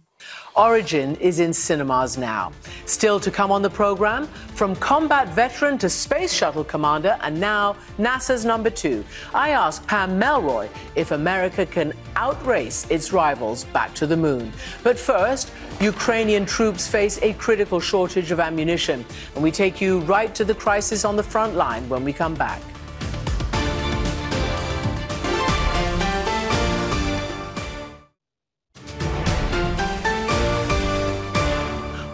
Origin 0.57 1.15
is 1.17 1.39
in 1.39 1.53
cinemas 1.53 2.17
now. 2.17 2.51
Still 2.87 3.19
to 3.19 3.29
come 3.29 3.51
on 3.51 3.61
the 3.61 3.69
program, 3.69 4.25
from 4.55 4.75
combat 4.77 5.27
veteran 5.29 5.77
to 5.77 5.87
space 5.87 6.33
shuttle 6.33 6.63
commander, 6.63 7.15
and 7.21 7.39
now 7.39 7.75
NASA's 7.99 8.43
number 8.43 8.71
two. 8.71 9.05
I 9.35 9.51
ask 9.51 9.85
Pam 9.85 10.19
Melroy 10.19 10.67
if 10.95 11.11
America 11.11 11.63
can 11.63 11.93
outrace 12.15 12.89
its 12.89 13.13
rivals 13.13 13.65
back 13.65 13.93
to 13.95 14.07
the 14.07 14.17
moon. 14.17 14.51
But 14.81 14.97
first, 14.97 15.51
Ukrainian 15.79 16.43
troops 16.43 16.87
face 16.87 17.19
a 17.21 17.33
critical 17.33 17.79
shortage 17.79 18.31
of 18.31 18.39
ammunition. 18.39 19.05
And 19.35 19.43
we 19.43 19.51
take 19.51 19.79
you 19.79 19.99
right 20.01 20.33
to 20.33 20.43
the 20.43 20.55
crisis 20.55 21.05
on 21.05 21.15
the 21.15 21.23
front 21.23 21.53
line 21.53 21.87
when 21.87 22.03
we 22.03 22.13
come 22.13 22.33
back. 22.33 22.63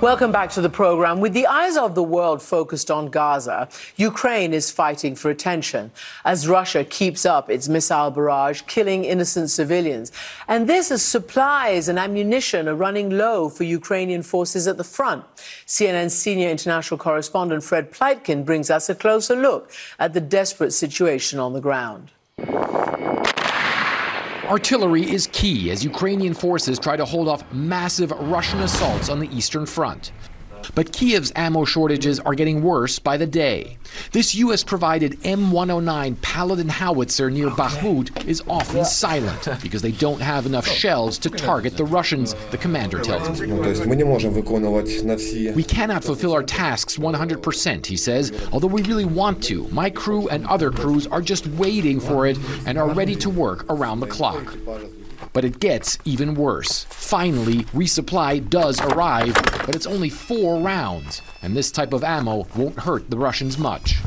Welcome 0.04 0.34
back 0.34 0.50
to 0.50 0.60
the 0.60 0.70
program. 0.70 1.22
With 1.22 1.32
the 1.32 1.48
eyes 1.48 1.78
of 1.78 1.96
the 1.96 2.04
world 2.04 2.42
focused 2.42 2.92
on 2.92 3.08
Gaza, 3.08 3.70
Ukraine 3.96 4.54
is 4.54 4.70
fighting 4.70 5.16
for 5.16 5.32
attention 5.32 5.92
as 6.26 6.46
Russia 6.46 6.84
keeps 6.84 7.26
up 7.26 7.50
its 7.50 7.70
missile 7.70 8.12
barrage, 8.12 8.63
killing 8.63 9.06
innocent 9.06 9.50
civilians. 9.50 10.12
And 10.50 10.68
this 10.68 10.92
as 10.92 11.04
supplies 11.04 11.88
and 11.88 11.98
ammunition 11.98 12.68
are 12.68 12.76
running 12.76 13.12
low 13.12 13.48
for 13.48 13.63
Ukrainian 13.63 14.24
forces 14.24 14.68
at 14.68 14.76
the 14.76 14.84
front. 14.84 15.24
CNN 15.66 16.12
senior 16.12 16.50
international 16.50 16.98
correspondent 16.98 17.63
Fred 17.63 17.89
Pleitgen 17.89 18.44
brings 18.44 18.70
us 18.70 18.89
a 18.89 18.96
closer 18.96 19.38
look 19.38 19.72
at 20.00 20.12
the 20.12 20.20
desperate 20.20 20.74
situation 20.74 21.39
on 21.39 21.54
the 21.54 21.62
ground. 21.62 22.12
Artillery 24.49 25.10
is 25.10 25.27
key 25.27 25.71
as 25.71 25.86
Ukrainian 25.86 26.34
forces 26.34 26.77
try 26.77 26.97
to 26.97 27.06
hold 27.06 27.29
off 27.29 27.49
massive 27.53 28.12
Russian 28.12 28.60
assaults 28.60 29.08
on 29.08 29.19
the 29.19 29.34
Eastern 29.34 29.65
Front. 29.65 30.12
But 30.76 30.91
Kiev's 30.91 31.32
ammo 31.36 31.65
shortages 31.65 32.19
are 32.19 32.36
getting 32.36 32.63
worse 32.63 32.99
by 32.99 33.17
the 33.17 33.28
day. 33.28 33.78
This 34.12 34.34
U.S. 34.36 34.63
provided 34.63 35.19
M109 35.21 36.21
Paladin 36.21 36.69
howitzer 36.69 37.30
near 37.30 37.49
Bakhmut 37.49 38.26
is 38.28 38.41
often 38.47 38.86
silent 38.86 39.47
because 39.62 39.82
they 39.82 39.91
don't 39.91 40.21
have 40.21 40.45
enough 40.45 40.67
shells 40.67 41.17
to 41.19 41.30
target 41.30 41.78
the 41.78 41.86
Russians, 41.86 42.34
the 42.52 42.58
commander 42.58 42.99
tells 43.02 43.39
me. 43.39 43.47
We 45.54 45.63
cannot 45.63 46.04
fulfill 46.04 46.34
our 46.34 46.43
tasks 46.43 46.97
100%, 46.97 47.86
he 47.86 47.97
says, 47.97 48.32
although 48.52 48.67
we 48.67 48.82
really 48.84 49.06
want 49.06 49.43
to. 49.45 49.67
My 49.69 49.89
crew 49.89 50.28
and 50.30 50.45
other 50.47 50.71
crews 50.71 51.08
are 51.08 51.21
just 51.21 51.45
waiting 51.47 51.99
for 51.99 52.26
it 52.26 52.38
and 52.65 52.78
are 52.78 52.89
ready 52.89 53.15
to 53.17 53.30
work 53.30 53.65
around 53.69 53.99
the 53.99 54.08
clock. 54.08 54.56
But 55.34 55.43
it 55.43 55.60
gets 55.60 55.98
even 56.06 56.36
worse. 56.36 56.86
Finally, 56.86 57.63
resupply 57.65 58.50
does 58.50 58.80
arrive, 58.82 59.34
but 59.65 59.76
it's 59.76 59.88
only 59.88 60.10
four 60.10 60.60
rounds, 60.60 61.22
and 61.41 61.56
this 61.56 61.72
type 61.72 61.91
of 61.91 62.04
ammo 62.04 62.48
won't 62.56 62.80
hurt 62.80 63.10
the 63.10 63.17
Russians 63.17 63.58
much. 63.58 63.98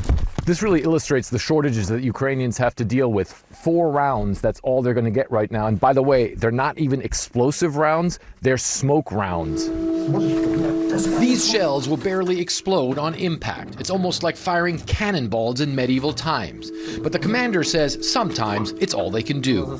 This 0.45 0.61
really 0.61 0.83
illustrates 0.83 1.29
the 1.29 1.37
shortages 1.37 1.89
that 1.89 2.01
Ukrainians 2.01 2.57
have 2.57 2.73
to 2.75 2.85
deal 2.85 3.11
with. 3.11 3.29
Four 3.51 3.91
rounds, 3.91 4.39
that's 4.39 4.61
all 4.61 4.81
they're 4.81 4.93
going 4.93 5.03
to 5.03 5.11
get 5.11 5.29
right 5.29 5.51
now. 5.51 5.67
And 5.67 5.77
by 5.77 5.91
the 5.91 6.01
way, 6.01 6.35
they're 6.35 6.51
not 6.51 6.77
even 6.77 7.01
explosive 7.01 7.75
rounds, 7.75 8.19
they're 8.41 8.57
smoke 8.57 9.11
rounds. 9.11 9.67
These 10.87 11.49
shells 11.49 11.89
will 11.89 11.97
barely 11.97 12.39
explode 12.39 12.97
on 12.97 13.13
impact. 13.15 13.75
It's 13.79 13.89
almost 13.89 14.23
like 14.23 14.37
firing 14.37 14.79
cannonballs 14.79 15.59
in 15.59 15.75
medieval 15.75 16.13
times. 16.13 16.71
But 16.99 17.11
the 17.11 17.19
commander 17.19 17.63
says 17.63 18.09
sometimes 18.09 18.71
it's 18.79 18.93
all 18.93 19.11
they 19.11 19.21
can 19.21 19.41
do. 19.41 19.77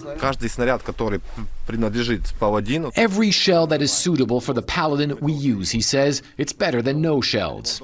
Every 2.96 3.32
shell 3.32 3.68
that 3.68 3.82
is 3.82 3.92
suitable 3.92 4.42
for 4.42 4.54
the 4.54 4.62
Paladin 4.62 5.18
we 5.20 5.32
use, 5.32 5.72
he 5.72 5.82
says, 5.82 6.22
it's 6.38 6.54
better 6.54 6.82
than 6.82 7.02
no 7.02 7.22
shells. 7.22 7.82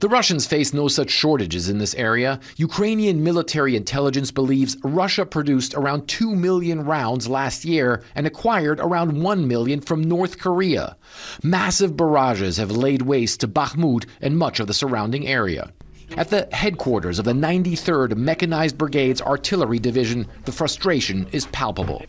The 0.00 0.08
Russians 0.08 0.46
face 0.46 0.74
no 0.74 0.88
such 0.88 1.10
shortages 1.10 1.70
in 1.70 1.78
this 1.78 1.94
area. 1.94 2.38
Ukrainian 2.56 3.24
military 3.24 3.76
intelligence 3.76 4.30
believes 4.30 4.76
Russia 4.82 5.24
produced 5.24 5.74
around 5.74 6.06
2 6.06 6.34
million 6.34 6.84
rounds 6.84 7.28
last 7.28 7.64
year 7.64 8.02
and 8.14 8.26
acquired 8.26 8.78
around 8.78 9.22
1 9.22 9.48
million 9.48 9.80
from 9.80 10.02
North 10.02 10.38
Korea. 10.38 10.96
Massive 11.42 11.96
barrages 11.96 12.58
have 12.58 12.70
laid 12.70 13.02
waste 13.02 13.40
to 13.40 13.48
Bakhmut 13.48 14.04
and 14.20 14.36
much 14.36 14.60
of 14.60 14.66
the 14.66 14.74
surrounding 14.74 15.26
area. 15.26 15.72
At 16.16 16.30
the 16.30 16.48
headquarters 16.52 17.18
of 17.18 17.24
the 17.24 17.32
93rd 17.32 18.16
Mechanized 18.16 18.78
Brigade's 18.78 19.20
Artillery 19.20 19.78
Division, 19.78 20.26
the 20.44 20.52
frustration 20.52 21.26
is 21.32 21.46
palpable. 21.46 22.04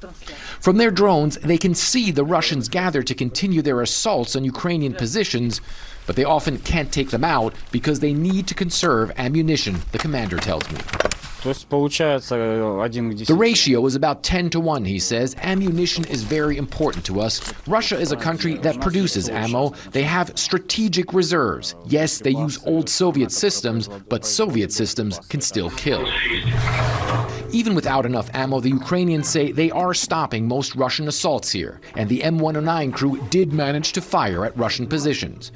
From 0.59 0.77
their 0.77 0.91
drones, 0.91 1.37
they 1.37 1.57
can 1.57 1.73
see 1.73 2.11
the 2.11 2.23
Russians 2.23 2.69
gather 2.69 3.01
to 3.01 3.15
continue 3.15 3.61
their 3.61 3.81
assaults 3.81 4.35
on 4.35 4.43
Ukrainian 4.43 4.93
positions, 4.93 5.61
but 6.07 6.15
they 6.15 6.23
often 6.23 6.57
can't 6.57 6.91
take 6.91 7.11
them 7.11 7.23
out 7.23 7.53
because 7.71 7.99
they 7.99 8.13
need 8.13 8.47
to 8.47 8.55
conserve 8.55 9.11
ammunition, 9.17 9.77
the 9.91 9.99
commander 9.99 10.37
tells 10.37 10.67
me. 10.71 10.79
The 13.25 13.35
ratio 13.35 13.85
is 13.85 13.95
about 13.95 14.23
10 14.23 14.49
to 14.51 14.59
1, 14.59 14.85
he 14.85 14.99
says. 14.99 15.35
Ammunition 15.41 16.05
is 16.05 16.23
very 16.23 16.57
important 16.57 17.05
to 17.05 17.21
us. 17.21 17.53
Russia 17.67 17.97
is 17.97 18.11
a 18.11 18.17
country 18.17 18.55
that 18.57 18.81
produces 18.81 19.29
ammo. 19.29 19.69
They 19.91 20.03
have 20.03 20.37
strategic 20.37 21.13
reserves. 21.13 21.75
Yes, 21.85 22.19
they 22.19 22.31
use 22.31 22.59
old 22.65 22.89
Soviet 22.89 23.31
systems, 23.31 23.87
but 24.09 24.25
Soviet 24.25 24.71
systems 24.71 25.19
can 25.29 25.41
still 25.41 25.69
kill. 25.71 26.05
Even 27.51 27.75
without 27.75 28.05
enough 28.05 28.29
ammo, 28.33 28.59
the 28.59 28.69
Ukrainians 28.69 29.29
say 29.29 29.51
they 29.51 29.71
are 29.71 29.93
stopping 29.93 30.47
most 30.47 30.75
Russian 30.75 31.07
assaults 31.07 31.49
here, 31.49 31.79
and 31.95 32.09
the 32.09 32.19
M109 32.19 32.93
crew 32.93 33.21
did 33.29 33.53
manage 33.53 33.93
to 33.93 34.01
fire 34.01 34.45
at 34.45 34.57
Russian 34.57 34.85
positions. 34.85 35.51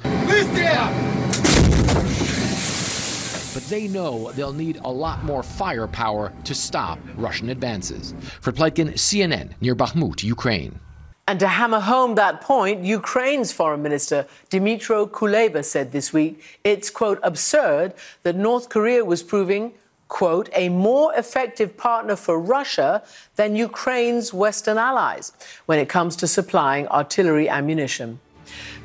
They 3.72 3.88
know 3.88 4.30
they'll 4.32 4.52
need 4.52 4.82
a 4.84 4.92
lot 4.92 5.24
more 5.24 5.42
firepower 5.42 6.30
to 6.44 6.54
stop 6.54 6.98
Russian 7.16 7.48
advances. 7.48 8.14
Fred 8.42 8.54
Pleitgen, 8.54 8.92
CNN, 8.92 9.52
near 9.62 9.74
Bakhmut, 9.74 10.22
Ukraine. 10.22 10.78
And 11.26 11.40
to 11.40 11.48
hammer 11.48 11.80
home 11.80 12.14
that 12.16 12.42
point, 12.42 12.84
Ukraine's 12.84 13.50
foreign 13.50 13.82
minister 13.82 14.26
Dmytro 14.50 15.08
Kuleba 15.08 15.64
said 15.64 15.90
this 15.90 16.12
week 16.12 16.60
it's, 16.64 16.90
quote, 16.90 17.18
absurd 17.22 17.94
that 18.24 18.36
North 18.36 18.68
Korea 18.68 19.06
was 19.06 19.22
proving, 19.22 19.72
quote, 20.08 20.50
a 20.54 20.68
more 20.68 21.14
effective 21.14 21.74
partner 21.78 22.14
for 22.14 22.38
Russia 22.38 23.02
than 23.36 23.56
Ukraine's 23.56 24.34
Western 24.34 24.76
allies 24.76 25.32
when 25.64 25.78
it 25.78 25.88
comes 25.88 26.14
to 26.16 26.26
supplying 26.26 26.86
artillery 26.88 27.48
ammunition. 27.48 28.20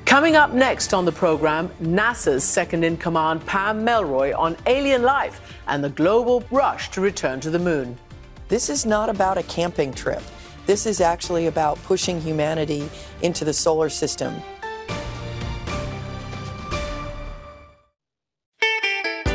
Coming 0.08 0.38
up 0.38 0.54
next 0.54 0.94
on 0.94 1.04
the 1.04 1.12
program, 1.12 1.68
NASA's 1.82 2.46
second 2.46 2.86
in 2.86 2.96
command, 2.96 3.46
Pam 3.46 3.86
Melroy, 3.86 4.34
on 4.34 4.56
alien 4.66 5.04
life 5.04 5.42
and 5.68 5.84
the 5.84 5.90
global 5.90 6.46
rush 6.50 6.90
to 6.92 7.02
return 7.02 7.42
to 7.42 7.50
the 7.50 7.60
moon. 7.60 7.98
This 8.48 8.70
is 8.70 8.86
not 8.86 9.10
about 9.10 9.38
a 9.38 9.44
camping 9.44 9.94
trip. 9.94 10.22
This 10.66 10.86
is 10.86 11.02
actually 11.02 11.48
about 11.48 11.78
pushing 11.84 12.22
humanity 12.22 12.90
into 13.22 13.44
the 13.44 13.52
solar 13.52 13.90
system. 13.90 14.34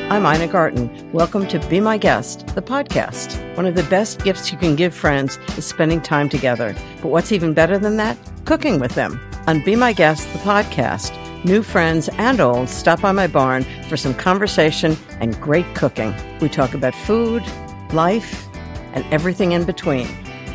I'm 0.08 0.24
Ina 0.24 0.48
Garten. 0.48 1.12
Welcome 1.12 1.46
to 1.48 1.58
Be 1.68 1.80
My 1.80 1.98
Guest, 1.98 2.46
the 2.54 2.62
podcast. 2.62 3.38
One 3.58 3.66
of 3.66 3.74
the 3.74 3.84
best 3.84 4.24
gifts 4.24 4.50
you 4.50 4.56
can 4.56 4.74
give 4.74 4.94
friends 4.94 5.38
is 5.58 5.66
spending 5.66 6.00
time 6.00 6.30
together. 6.30 6.74
But 7.02 7.08
what's 7.08 7.30
even 7.30 7.52
better 7.52 7.78
than 7.78 7.98
that? 7.98 8.16
Cooking 8.46 8.80
with 8.80 8.94
them. 8.94 9.20
On 9.48 9.60
Be 9.60 9.74
My 9.74 9.92
Guest, 9.92 10.32
the 10.32 10.38
podcast, 10.38 11.12
new 11.44 11.64
friends 11.64 12.08
and 12.16 12.40
old 12.40 12.68
stop 12.68 13.00
by 13.00 13.10
my 13.10 13.26
barn 13.26 13.64
for 13.88 13.96
some 13.96 14.14
conversation 14.14 14.96
and 15.18 15.38
great 15.40 15.66
cooking. 15.74 16.14
We 16.40 16.48
talk 16.48 16.74
about 16.74 16.94
food, 16.94 17.42
life, 17.92 18.48
and 18.92 19.04
everything 19.12 19.50
in 19.50 19.64
between. 19.64 20.06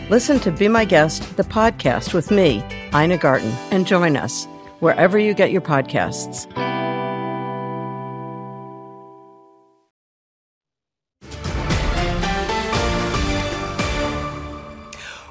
Listen 0.09 0.39
to 0.39 0.51
Be 0.51 0.69
My 0.69 0.85
Guest, 0.85 1.35
the 1.35 1.43
podcast 1.43 2.13
with 2.13 2.31
me, 2.31 2.63
Ina 2.95 3.17
Garten, 3.17 3.51
and 3.71 3.85
join 3.85 4.15
us 4.15 4.45
wherever 4.79 5.19
you 5.19 5.33
get 5.33 5.51
your 5.51 5.61
podcasts. 5.61 6.47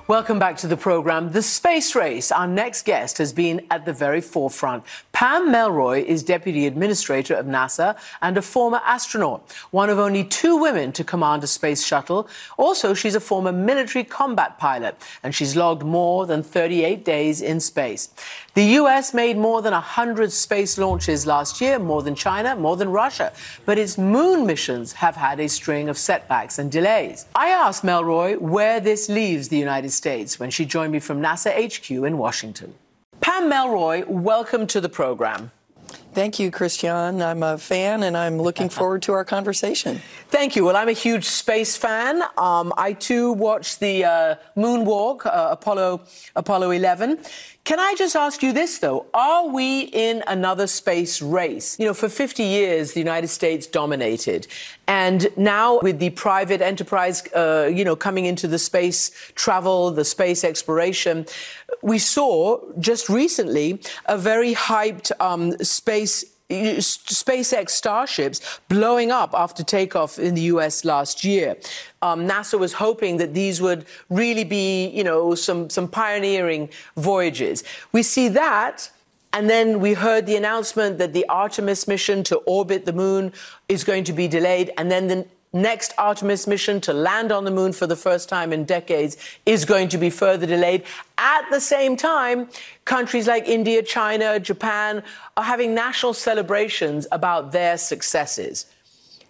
Welcome 0.08 0.38
back 0.38 0.56
to 0.58 0.68
the 0.68 0.76
program. 0.76 1.32
The 1.32 1.42
space 1.42 1.96
race. 1.96 2.30
Our 2.30 2.46
next 2.46 2.84
guest 2.84 3.18
has 3.18 3.32
been 3.32 3.66
at 3.72 3.84
the 3.86 3.92
very 3.92 4.20
forefront. 4.20 4.84
Pam 5.10 5.48
Melroy 5.48 6.04
is 6.04 6.22
Deputy 6.22 6.64
Administrator 6.68 7.34
of 7.34 7.46
NASA 7.46 7.98
and 8.22 8.38
a 8.38 8.42
former 8.42 8.80
astronaut, 8.84 9.52
one 9.72 9.90
of 9.90 9.98
only 9.98 10.22
two 10.22 10.56
women 10.56 10.92
to 10.92 11.02
command 11.02 11.42
a 11.42 11.48
space 11.48 11.84
shuttle. 11.84 12.28
Also, 12.56 12.94
she's 12.94 13.16
a 13.16 13.20
former 13.20 13.50
military 13.50 14.04
combat 14.04 14.58
pilot, 14.58 14.94
and 15.24 15.34
she's 15.34 15.56
logged 15.56 15.82
more 15.82 16.24
than 16.24 16.40
38 16.40 17.04
days 17.04 17.42
in 17.42 17.58
space. 17.58 18.08
The 18.54 18.76
US 18.80 19.12
made 19.12 19.36
more 19.36 19.60
than 19.60 19.72
100 19.72 20.30
space 20.30 20.78
launches 20.78 21.26
last 21.26 21.60
year, 21.60 21.80
more 21.80 22.04
than 22.04 22.14
China, 22.14 22.54
more 22.54 22.76
than 22.76 22.90
Russia. 22.90 23.32
But 23.64 23.76
its 23.76 23.98
moon 23.98 24.46
missions 24.46 24.92
have 24.92 25.16
had 25.16 25.40
a 25.40 25.48
string 25.48 25.88
of 25.88 25.98
setbacks 25.98 26.60
and 26.60 26.70
delays. 26.70 27.26
I 27.34 27.48
asked 27.48 27.82
Melroy 27.82 28.38
where 28.38 28.78
this 28.78 29.08
leaves 29.08 29.48
the 29.48 29.58
United 29.58 29.90
States 29.90 29.95
when 30.38 30.50
she 30.50 30.64
joined 30.64 30.92
me 30.92 31.00
from 31.00 31.20
NASA 31.20 31.50
HQ 31.52 31.90
in 31.90 32.18
Washington. 32.18 32.74
Pam 33.20 33.50
Melroy, 33.50 34.06
welcome 34.06 34.66
to 34.66 34.80
the 34.80 34.88
program. 34.88 35.50
Thank 36.12 36.38
you, 36.38 36.50
Christiane. 36.50 37.20
I'm 37.20 37.42
a 37.42 37.58
fan 37.58 38.02
and 38.02 38.16
I'm 38.16 38.40
looking 38.40 38.68
forward 38.78 39.02
to 39.02 39.12
our 39.12 39.24
conversation. 39.24 40.00
Thank 40.28 40.56
you. 40.56 40.64
Well, 40.64 40.76
I'm 40.76 40.88
a 40.88 40.92
huge 40.92 41.24
space 41.24 41.76
fan. 41.76 42.22
Um, 42.38 42.72
I 42.76 42.94
too 42.94 43.32
watched 43.32 43.80
the 43.80 44.04
uh, 44.04 44.34
moonwalk, 44.56 45.26
uh, 45.26 45.48
Apollo, 45.50 46.02
Apollo 46.34 46.70
11. 46.70 47.18
Can 47.66 47.80
I 47.80 47.96
just 47.98 48.14
ask 48.14 48.44
you 48.44 48.52
this, 48.52 48.78
though? 48.78 49.06
Are 49.12 49.48
we 49.48 49.80
in 49.80 50.22
another 50.28 50.68
space 50.68 51.20
race? 51.20 51.76
You 51.80 51.86
know, 51.86 51.94
for 51.94 52.08
50 52.08 52.44
years, 52.44 52.92
the 52.92 53.00
United 53.00 53.26
States 53.26 53.66
dominated. 53.66 54.46
And 54.86 55.26
now, 55.36 55.80
with 55.80 55.98
the 55.98 56.10
private 56.10 56.62
enterprise, 56.62 57.26
uh, 57.34 57.68
you 57.74 57.84
know, 57.84 57.96
coming 57.96 58.24
into 58.24 58.46
the 58.46 58.60
space 58.60 59.10
travel, 59.34 59.90
the 59.90 60.04
space 60.04 60.44
exploration, 60.44 61.26
we 61.82 61.98
saw 61.98 62.60
just 62.78 63.08
recently 63.08 63.80
a 64.04 64.16
very 64.16 64.54
hyped 64.54 65.10
um, 65.18 65.58
space 65.58 66.24
SpaceX 66.48 67.70
starships 67.70 68.60
blowing 68.68 69.10
up 69.10 69.30
after 69.34 69.64
takeoff 69.64 70.18
in 70.18 70.34
the 70.34 70.42
US 70.42 70.84
last 70.84 71.24
year. 71.24 71.56
Um, 72.02 72.26
NASA 72.28 72.58
was 72.58 72.74
hoping 72.74 73.16
that 73.16 73.34
these 73.34 73.60
would 73.60 73.86
really 74.10 74.44
be, 74.44 74.88
you 74.88 75.02
know, 75.02 75.34
some, 75.34 75.68
some 75.68 75.88
pioneering 75.88 76.68
voyages. 76.96 77.64
We 77.92 78.02
see 78.02 78.28
that. 78.28 78.90
And 79.32 79.50
then 79.50 79.80
we 79.80 79.92
heard 79.92 80.24
the 80.24 80.36
announcement 80.36 80.96
that 80.98 81.12
the 81.12 81.26
Artemis 81.28 81.86
mission 81.86 82.22
to 82.24 82.36
orbit 82.46 82.86
the 82.86 82.92
moon 82.92 83.32
is 83.68 83.84
going 83.84 84.04
to 84.04 84.12
be 84.12 84.28
delayed. 84.28 84.70
And 84.78 84.90
then 84.90 85.08
the 85.08 85.26
next 85.52 85.92
Artemis 85.98 86.46
mission 86.46 86.80
to 86.82 86.92
land 86.92 87.32
on 87.32 87.44
the 87.44 87.50
moon 87.50 87.72
for 87.72 87.86
the 87.86 87.96
first 87.96 88.28
time 88.28 88.52
in 88.52 88.64
decades 88.64 89.16
is 89.46 89.64
going 89.64 89.88
to 89.88 89.98
be 89.98 90.10
further 90.10 90.46
delayed. 90.46 90.84
At 91.18 91.48
the 91.50 91.60
same 91.60 91.96
time, 91.96 92.48
countries 92.84 93.26
like 93.26 93.48
India, 93.48 93.82
China, 93.82 94.38
Japan 94.38 95.02
are 95.36 95.44
having 95.44 95.74
national 95.74 96.14
celebrations 96.14 97.06
about 97.10 97.52
their 97.52 97.78
successes. 97.78 98.66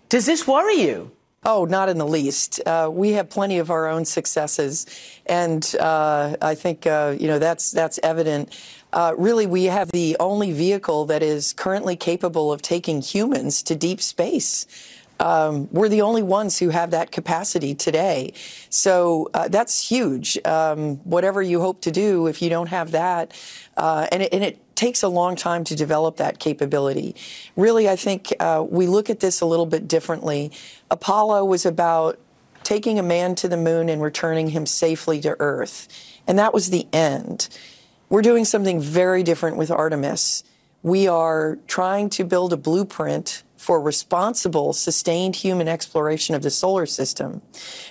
Does 0.09 0.27
this 0.27 0.47
worry 0.47 0.81
you? 0.81 1.11
Oh, 1.49 1.65
not 1.65 1.89
in 1.89 1.99
the 1.99 2.07
least. 2.07 2.61
Uh, 2.67 2.91
we 2.93 3.13
have 3.13 3.31
plenty 3.31 3.59
of 3.59 3.71
our 3.71 3.87
own 3.87 4.05
successes, 4.05 4.85
and 5.27 5.77
uh, 5.79 6.37
I 6.43 6.57
think 6.57 6.89
uh, 6.89 7.15
you 7.21 7.29
know 7.29 7.39
that's 7.39 7.71
that's 7.71 8.01
evident. 8.03 8.53
Uh, 8.93 9.15
really, 9.17 9.47
we 9.47 9.65
have 9.65 9.93
the 9.93 10.17
only 10.19 10.51
vehicle 10.51 11.05
that 11.07 11.23
is 11.23 11.53
currently 11.53 11.95
capable 11.95 12.53
of 12.53 12.63
taking 12.63 13.01
humans 13.01 13.63
to 13.63 13.77
deep 13.77 14.01
space. 14.01 14.67
Um, 15.19 15.69
we're 15.73 15.89
the 15.89 16.03
only 16.03 16.23
ones 16.23 16.59
who 16.59 16.69
have 16.71 16.91
that 16.91 17.11
capacity 17.11 17.75
today. 17.75 18.33
So 18.69 19.31
uh, 19.35 19.49
that's 19.49 19.89
huge. 19.89 20.39
Um, 20.45 20.97
whatever 20.99 21.43
you 21.43 21.61
hope 21.61 21.81
to 21.83 21.91
do, 21.91 22.27
if 22.27 22.43
you 22.43 22.51
don't 22.51 22.69
have 22.69 22.91
that, 22.91 23.33
uh, 23.77 24.07
and, 24.13 24.23
it, 24.23 24.33
and, 24.33 24.45
it, 24.45 24.59
takes 24.77 25.03
a 25.03 25.09
long 25.09 25.37
time 25.37 25.65
to 25.65 25.75
develop 25.75 26.19
that 26.19 26.39
capability. 26.39 27.17
Really, 27.57 27.89
I 27.89 27.97
think 27.97 28.35
uh, 28.39 28.63
we 28.69 28.87
look 28.87 29.09
at 29.09 29.21
this 29.21 29.41
a 29.41 29.47
little 29.47 29.65
bit 29.65 29.89
differently. 29.89 30.53
Apollo 30.91 31.47
was 31.47 31.65
about 31.65 32.19
taking 32.63 32.99
a 32.99 33.03
man 33.03 33.35
to 33.37 33.49
the 33.49 33.57
moon 33.57 33.89
and 33.89 34.03
returning 34.03 34.51
him 34.51 34.67
safely 34.67 35.19
to 35.23 35.35
Earth. 35.39 35.89
And 36.27 36.39
that 36.39 36.53
was 36.53 36.69
the 36.69 36.87
end. 36.93 37.49
We're 38.11 38.23
doing 38.23 38.45
something 38.45 38.81
very 38.81 39.23
different 39.23 39.57
with 39.57 39.71
Artemis. 39.71 40.45
We 40.83 41.09
are 41.09 41.59
trying 41.67 42.11
to 42.11 42.25
build 42.25 42.53
a 42.53 42.57
blueprint 42.57 43.45
for 43.67 43.81
responsible, 43.81 44.73
sustained 44.73 45.35
human 45.35 45.67
exploration 45.67 46.37
of 46.37 46.43
the 46.43 46.51
solar 46.51 46.87
system, 46.87 47.43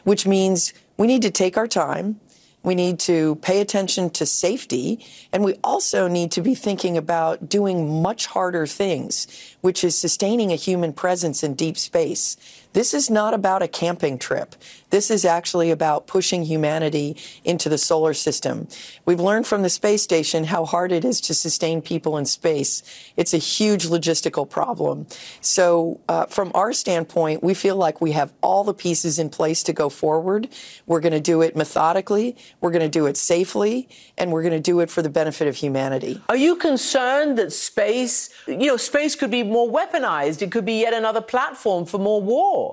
which 0.06 0.26
means 0.26 0.74
we 0.96 1.06
need 1.06 1.22
to 1.22 1.30
take 1.30 1.58
our 1.58 1.68
time. 1.68 2.18
We 2.64 2.76
need 2.76 2.98
to 3.00 3.36
pay 3.42 3.60
attention 3.60 4.10
to 4.12 4.26
safety. 4.26 5.06
And 5.34 5.44
we 5.44 5.56
also 5.66 6.08
need 6.08 6.32
to 6.32 6.42
be 6.42 6.56
thinking 6.56 6.96
about 6.96 7.50
doing 7.50 8.02
much 8.02 8.26
harder 8.28 8.66
things, 8.66 9.28
which 9.60 9.84
is 9.84 9.98
sustaining 9.98 10.54
a 10.54 10.56
human 10.56 10.94
presence 10.94 11.44
in 11.44 11.56
deep 11.56 11.78
space. 11.78 12.38
This 12.76 12.94
is 12.94 13.10
not 13.10 13.34
about 13.34 13.62
a 13.62 13.70
camping 13.70 14.20
trip. 14.20 14.54
This 14.90 15.10
is 15.10 15.24
actually 15.24 15.72
about 15.72 16.08
pushing 16.08 16.44
humanity 16.44 17.16
into 17.46 17.70
the 17.70 17.78
solar 17.78 18.14
system. 18.14 18.68
We've 19.06 19.20
learned 19.20 19.48
from 19.48 19.62
the 19.62 19.70
space 19.70 20.04
station 20.04 20.44
how 20.44 20.66
hard 20.66 20.92
it 20.92 21.06
is 21.06 21.22
to 21.22 21.34
sustain 21.34 21.82
people 21.82 22.18
in 22.18 22.26
space. 22.26 22.84
It's 23.16 23.34
a 23.34 23.38
huge 23.38 23.88
logistical 23.88 24.50
problem. 24.50 25.08
So, 25.40 26.02
uh, 26.10 26.26
from 26.26 26.52
our 26.54 26.74
standpoint, 26.74 27.42
we 27.42 27.54
feel 27.54 27.78
like 27.78 28.02
we 28.02 28.12
have 28.12 28.34
all 28.42 28.66
the 28.66 28.74
pieces 28.74 29.20
in 29.20 29.30
place 29.30 29.64
to 29.64 29.72
go 29.72 29.88
forward. 29.88 30.50
We're 30.86 31.00
going 31.00 31.14
to 31.14 31.22
do 31.22 31.42
it 31.42 31.56
methodically, 31.56 32.36
we're 32.60 32.72
going 32.72 32.82
to 32.82 33.00
do 33.00 33.06
it 33.06 33.16
safely, 33.16 33.88
and 34.18 34.34
we're 34.34 34.44
going 34.44 34.52
to 34.52 34.60
do 34.60 34.82
it 34.82 34.90
for 34.90 35.02
the 35.02 35.10
benefit 35.10 35.48
of 35.48 35.56
humanity. 35.56 36.22
Are 36.28 36.36
you 36.36 36.58
concerned 36.58 37.38
that 37.38 37.54
space, 37.54 38.30
you 38.48 38.68
know, 38.68 38.76
space 38.76 39.16
could 39.16 39.32
be 39.32 39.44
more 39.44 39.70
weaponized? 39.70 40.42
It 40.42 40.52
could 40.52 40.66
be 40.66 40.82
yet 40.82 40.94
another 40.94 41.22
platform 41.22 41.86
for 41.86 42.00
more 42.00 42.22
war? 42.22 42.65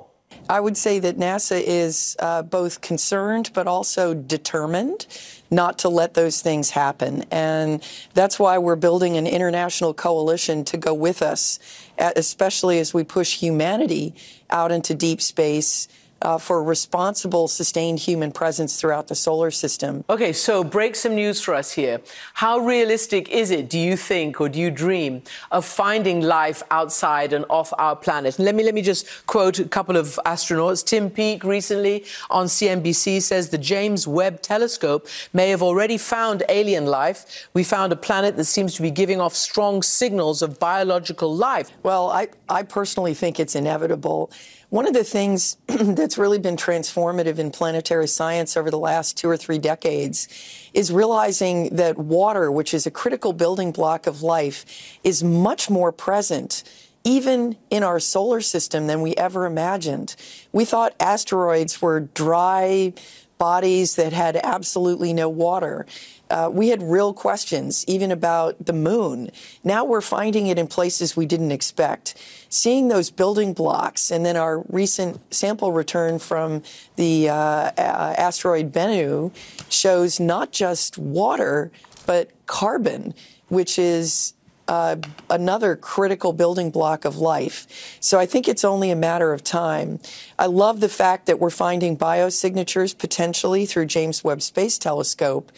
I 0.48 0.60
would 0.60 0.76
say 0.76 0.98
that 0.98 1.16
NASA 1.16 1.62
is 1.64 2.16
uh, 2.18 2.42
both 2.42 2.80
concerned 2.80 3.50
but 3.54 3.66
also 3.66 4.14
determined 4.14 5.06
not 5.50 5.78
to 5.80 5.88
let 5.88 6.14
those 6.14 6.40
things 6.40 6.70
happen. 6.70 7.24
And 7.30 7.82
that's 8.14 8.38
why 8.38 8.58
we're 8.58 8.76
building 8.76 9.16
an 9.16 9.26
international 9.26 9.94
coalition 9.94 10.64
to 10.64 10.76
go 10.76 10.94
with 10.94 11.22
us, 11.22 11.58
especially 11.98 12.78
as 12.78 12.92
we 12.92 13.04
push 13.04 13.36
humanity 13.36 14.14
out 14.50 14.72
into 14.72 14.94
deep 14.94 15.20
space 15.20 15.88
uh, 16.22 16.38
for 16.38 16.62
responsible, 16.62 17.48
sustained 17.48 17.98
human 17.98 18.32
presence 18.32 18.80
throughout 18.80 19.08
the 19.08 19.14
solar 19.14 19.50
system. 19.50 20.04
Okay, 20.08 20.32
so 20.32 20.64
break 20.64 20.96
some 20.96 21.14
news 21.14 21.40
for 21.40 21.54
us 21.54 21.72
here. 21.72 22.00
How 22.34 22.58
realistic 22.58 23.28
is 23.28 23.50
it, 23.50 23.68
do 23.68 23.78
you 23.78 23.96
think, 23.96 24.40
or 24.40 24.48
do 24.48 24.58
you 24.58 24.70
dream 24.70 25.22
of 25.50 25.64
finding 25.64 26.20
life 26.20 26.62
outside 26.70 27.32
and 27.32 27.44
off 27.50 27.72
our 27.78 27.96
planet? 27.96 28.38
let 28.38 28.54
me 28.54 28.62
let 28.62 28.74
me 28.74 28.82
just 28.82 29.26
quote 29.26 29.58
a 29.58 29.64
couple 29.64 29.96
of 29.96 30.18
astronauts. 30.26 30.84
Tim 30.84 31.10
Peake 31.10 31.44
recently 31.44 32.04
on 32.30 32.46
CNBC 32.46 33.22
says 33.22 33.48
the 33.48 33.58
James 33.58 34.06
Webb 34.06 34.42
Telescope 34.42 35.08
may 35.32 35.50
have 35.50 35.62
already 35.62 35.98
found 35.98 36.42
alien 36.48 36.86
life. 36.86 37.48
We 37.54 37.64
found 37.64 37.92
a 37.92 37.96
planet 37.96 38.36
that 38.36 38.44
seems 38.44 38.74
to 38.74 38.82
be 38.82 38.90
giving 38.90 39.20
off 39.20 39.34
strong 39.34 39.82
signals 39.82 40.42
of 40.42 40.58
biological 40.58 41.34
life. 41.34 41.70
Well, 41.82 42.10
I, 42.10 42.28
I 42.48 42.62
personally 42.62 43.14
think 43.14 43.40
it's 43.40 43.54
inevitable. 43.54 44.30
One 44.72 44.86
of 44.86 44.94
the 44.94 45.04
things 45.04 45.58
that's 45.66 46.16
really 46.16 46.38
been 46.38 46.56
transformative 46.56 47.36
in 47.36 47.50
planetary 47.50 48.08
science 48.08 48.56
over 48.56 48.70
the 48.70 48.78
last 48.78 49.18
two 49.18 49.28
or 49.28 49.36
three 49.36 49.58
decades 49.58 50.28
is 50.72 50.90
realizing 50.90 51.76
that 51.76 51.98
water, 51.98 52.50
which 52.50 52.72
is 52.72 52.86
a 52.86 52.90
critical 52.90 53.34
building 53.34 53.70
block 53.70 54.06
of 54.06 54.22
life, 54.22 54.64
is 55.04 55.22
much 55.22 55.68
more 55.68 55.92
present 55.92 56.64
even 57.04 57.58
in 57.68 57.82
our 57.82 58.00
solar 58.00 58.40
system 58.40 58.86
than 58.86 59.02
we 59.02 59.14
ever 59.16 59.44
imagined. 59.44 60.16
We 60.52 60.64
thought 60.64 60.94
asteroids 60.98 61.82
were 61.82 62.00
dry 62.00 62.94
bodies 63.36 63.96
that 63.96 64.14
had 64.14 64.36
absolutely 64.36 65.12
no 65.12 65.28
water. 65.28 65.84
Uh, 66.32 66.48
we 66.50 66.68
had 66.68 66.82
real 66.82 67.12
questions, 67.12 67.84
even 67.86 68.10
about 68.10 68.64
the 68.64 68.72
moon. 68.72 69.30
Now 69.62 69.84
we're 69.84 70.00
finding 70.00 70.46
it 70.46 70.58
in 70.58 70.66
places 70.66 71.14
we 71.14 71.26
didn't 71.26 71.52
expect. 71.52 72.14
Seeing 72.48 72.88
those 72.88 73.10
building 73.10 73.52
blocks, 73.52 74.10
and 74.10 74.24
then 74.24 74.38
our 74.38 74.64
recent 74.68 75.20
sample 75.32 75.72
return 75.72 76.18
from 76.18 76.62
the 76.96 77.28
uh, 77.28 77.70
asteroid 77.76 78.72
Bennu 78.72 79.30
shows 79.68 80.18
not 80.18 80.52
just 80.52 80.96
water, 80.96 81.70
but 82.06 82.30
carbon, 82.46 83.12
which 83.48 83.78
is 83.78 84.32
uh, 84.68 84.96
another 85.28 85.76
critical 85.76 86.32
building 86.32 86.70
block 86.70 87.04
of 87.04 87.18
life. 87.18 87.98
So 88.00 88.18
I 88.18 88.24
think 88.24 88.48
it's 88.48 88.64
only 88.64 88.90
a 88.90 88.96
matter 88.96 89.34
of 89.34 89.44
time. 89.44 90.00
I 90.38 90.46
love 90.46 90.80
the 90.80 90.88
fact 90.88 91.26
that 91.26 91.38
we're 91.38 91.50
finding 91.50 91.94
biosignatures 91.94 92.96
potentially 92.96 93.66
through 93.66 93.84
James 93.86 94.24
Webb 94.24 94.40
Space 94.40 94.78
Telescope. 94.78 95.52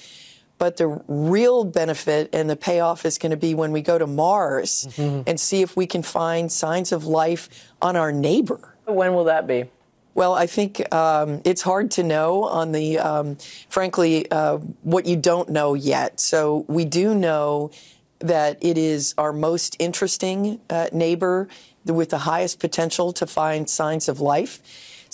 But 0.58 0.76
the 0.76 1.02
real 1.08 1.64
benefit 1.64 2.30
and 2.32 2.48
the 2.48 2.56
payoff 2.56 3.04
is 3.04 3.18
going 3.18 3.30
to 3.30 3.36
be 3.36 3.54
when 3.54 3.72
we 3.72 3.82
go 3.82 3.98
to 3.98 4.06
Mars 4.06 4.86
mm-hmm. 4.90 5.22
and 5.26 5.38
see 5.38 5.62
if 5.62 5.76
we 5.76 5.86
can 5.86 6.02
find 6.02 6.50
signs 6.50 6.92
of 6.92 7.06
life 7.06 7.72
on 7.82 7.96
our 7.96 8.12
neighbor. 8.12 8.76
When 8.84 9.14
will 9.14 9.24
that 9.24 9.46
be? 9.46 9.64
Well, 10.14 10.32
I 10.32 10.46
think 10.46 10.94
um, 10.94 11.42
it's 11.44 11.62
hard 11.62 11.90
to 11.92 12.04
know 12.04 12.44
on 12.44 12.70
the, 12.70 12.98
um, 13.00 13.36
frankly, 13.68 14.30
uh, 14.30 14.58
what 14.82 15.06
you 15.06 15.16
don't 15.16 15.48
know 15.48 15.74
yet. 15.74 16.20
So 16.20 16.64
we 16.68 16.84
do 16.84 17.14
know 17.14 17.72
that 18.20 18.58
it 18.60 18.78
is 18.78 19.12
our 19.18 19.32
most 19.32 19.76
interesting 19.80 20.60
uh, 20.70 20.88
neighbor 20.92 21.48
with 21.84 22.10
the 22.10 22.18
highest 22.18 22.60
potential 22.60 23.12
to 23.12 23.26
find 23.26 23.68
signs 23.68 24.08
of 24.08 24.20
life. 24.20 24.60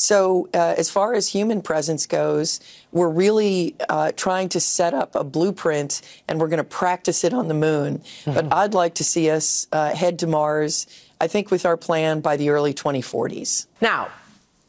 So, 0.00 0.48
uh, 0.54 0.76
as 0.78 0.88
far 0.88 1.12
as 1.12 1.28
human 1.28 1.60
presence 1.60 2.06
goes, 2.06 2.58
we're 2.90 3.10
really 3.10 3.76
uh, 3.90 4.12
trying 4.12 4.48
to 4.48 4.58
set 4.58 4.94
up 4.94 5.14
a 5.14 5.22
blueprint 5.22 6.00
and 6.26 6.40
we're 6.40 6.48
going 6.48 6.56
to 6.56 6.64
practice 6.64 7.22
it 7.22 7.34
on 7.34 7.48
the 7.48 7.54
moon. 7.54 7.98
Mm-hmm. 7.98 8.32
But 8.32 8.50
I'd 8.50 8.72
like 8.72 8.94
to 8.94 9.04
see 9.04 9.28
us 9.28 9.66
uh, 9.72 9.94
head 9.94 10.18
to 10.20 10.26
Mars, 10.26 10.86
I 11.20 11.26
think, 11.26 11.50
with 11.50 11.66
our 11.66 11.76
plan 11.76 12.20
by 12.20 12.38
the 12.38 12.48
early 12.48 12.72
2040s. 12.72 13.66
Now, 13.82 14.08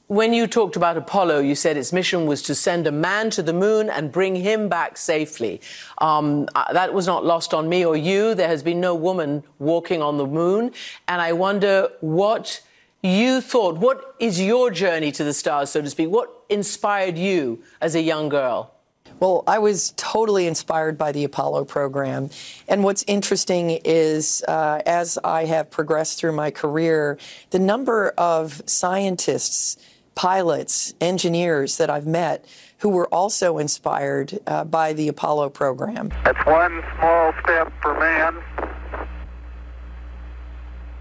when 0.08 0.34
you 0.34 0.48
talked 0.48 0.76
about 0.76 0.98
Apollo, 0.98 1.40
you 1.40 1.56
said 1.56 1.78
its 1.78 1.94
mission 1.94 2.26
was 2.26 2.42
to 2.42 2.54
send 2.54 2.86
a 2.86 2.92
man 2.92 3.30
to 3.30 3.42
the 3.42 3.54
moon 3.54 3.90
and 3.90 4.12
bring 4.12 4.36
him 4.36 4.68
back 4.68 4.98
safely. 4.98 5.62
Um, 6.00 6.50
uh, 6.56 6.74
that 6.74 6.94
was 6.94 7.08
not 7.08 7.24
lost 7.24 7.54
on 7.54 7.70
me 7.70 7.86
or 7.86 7.96
you. 7.96 8.36
There 8.36 8.50
has 8.50 8.64
been 8.64 8.82
no 8.82 8.96
woman 8.96 9.46
walking 9.60 10.02
on 10.02 10.18
the 10.18 10.28
moon. 10.28 10.74
And 11.08 11.22
I 11.22 11.32
wonder 11.32 11.88
what 12.02 12.62
you 13.02 13.42
thought. 13.42 13.78
What 13.78 14.16
is 14.20 14.42
your 14.42 14.72
journey 14.72 15.12
to 15.14 15.24
the 15.24 15.34
stars, 15.34 15.70
so 15.72 15.82
to 15.82 15.90
speak? 15.90 16.10
What 16.10 16.30
inspired 16.50 17.18
you 17.18 17.64
as 17.80 17.96
a 17.96 18.02
young 18.02 18.30
girl? 18.30 18.76
Well, 19.20 19.44
I 19.46 19.60
was 19.60 19.94
totally 19.98 20.48
inspired 20.48 20.98
by 20.98 21.12
the 21.12 21.24
Apollo 21.24 21.66
program. 21.66 22.32
And 22.68 22.84
what's 22.84 23.04
interesting 23.06 23.70
is, 23.86 24.44
uh, 24.48 24.82
as 24.86 25.20
I 25.24 25.46
have 25.46 25.70
progressed 25.70 26.20
through 26.20 26.32
my 26.32 26.50
career, 26.50 27.20
the 27.52 27.60
number 27.60 28.10
of 28.18 28.64
scientists 28.66 29.78
pilots, 30.16 30.94
engineers 31.00 31.78
that 31.78 31.90
I've 31.90 32.08
met 32.08 32.46
who 32.80 32.90
were 32.90 33.08
also 33.08 33.58
inspired 33.58 34.40
uh, 34.48 34.64
by 34.64 34.94
the 34.94 35.08
Apollo 35.08 35.50
program. 35.50 36.10
That's 36.24 36.46
one 36.46 36.84
small 36.98 37.34
step 37.44 37.72
for 37.82 37.98
man, 38.00 38.36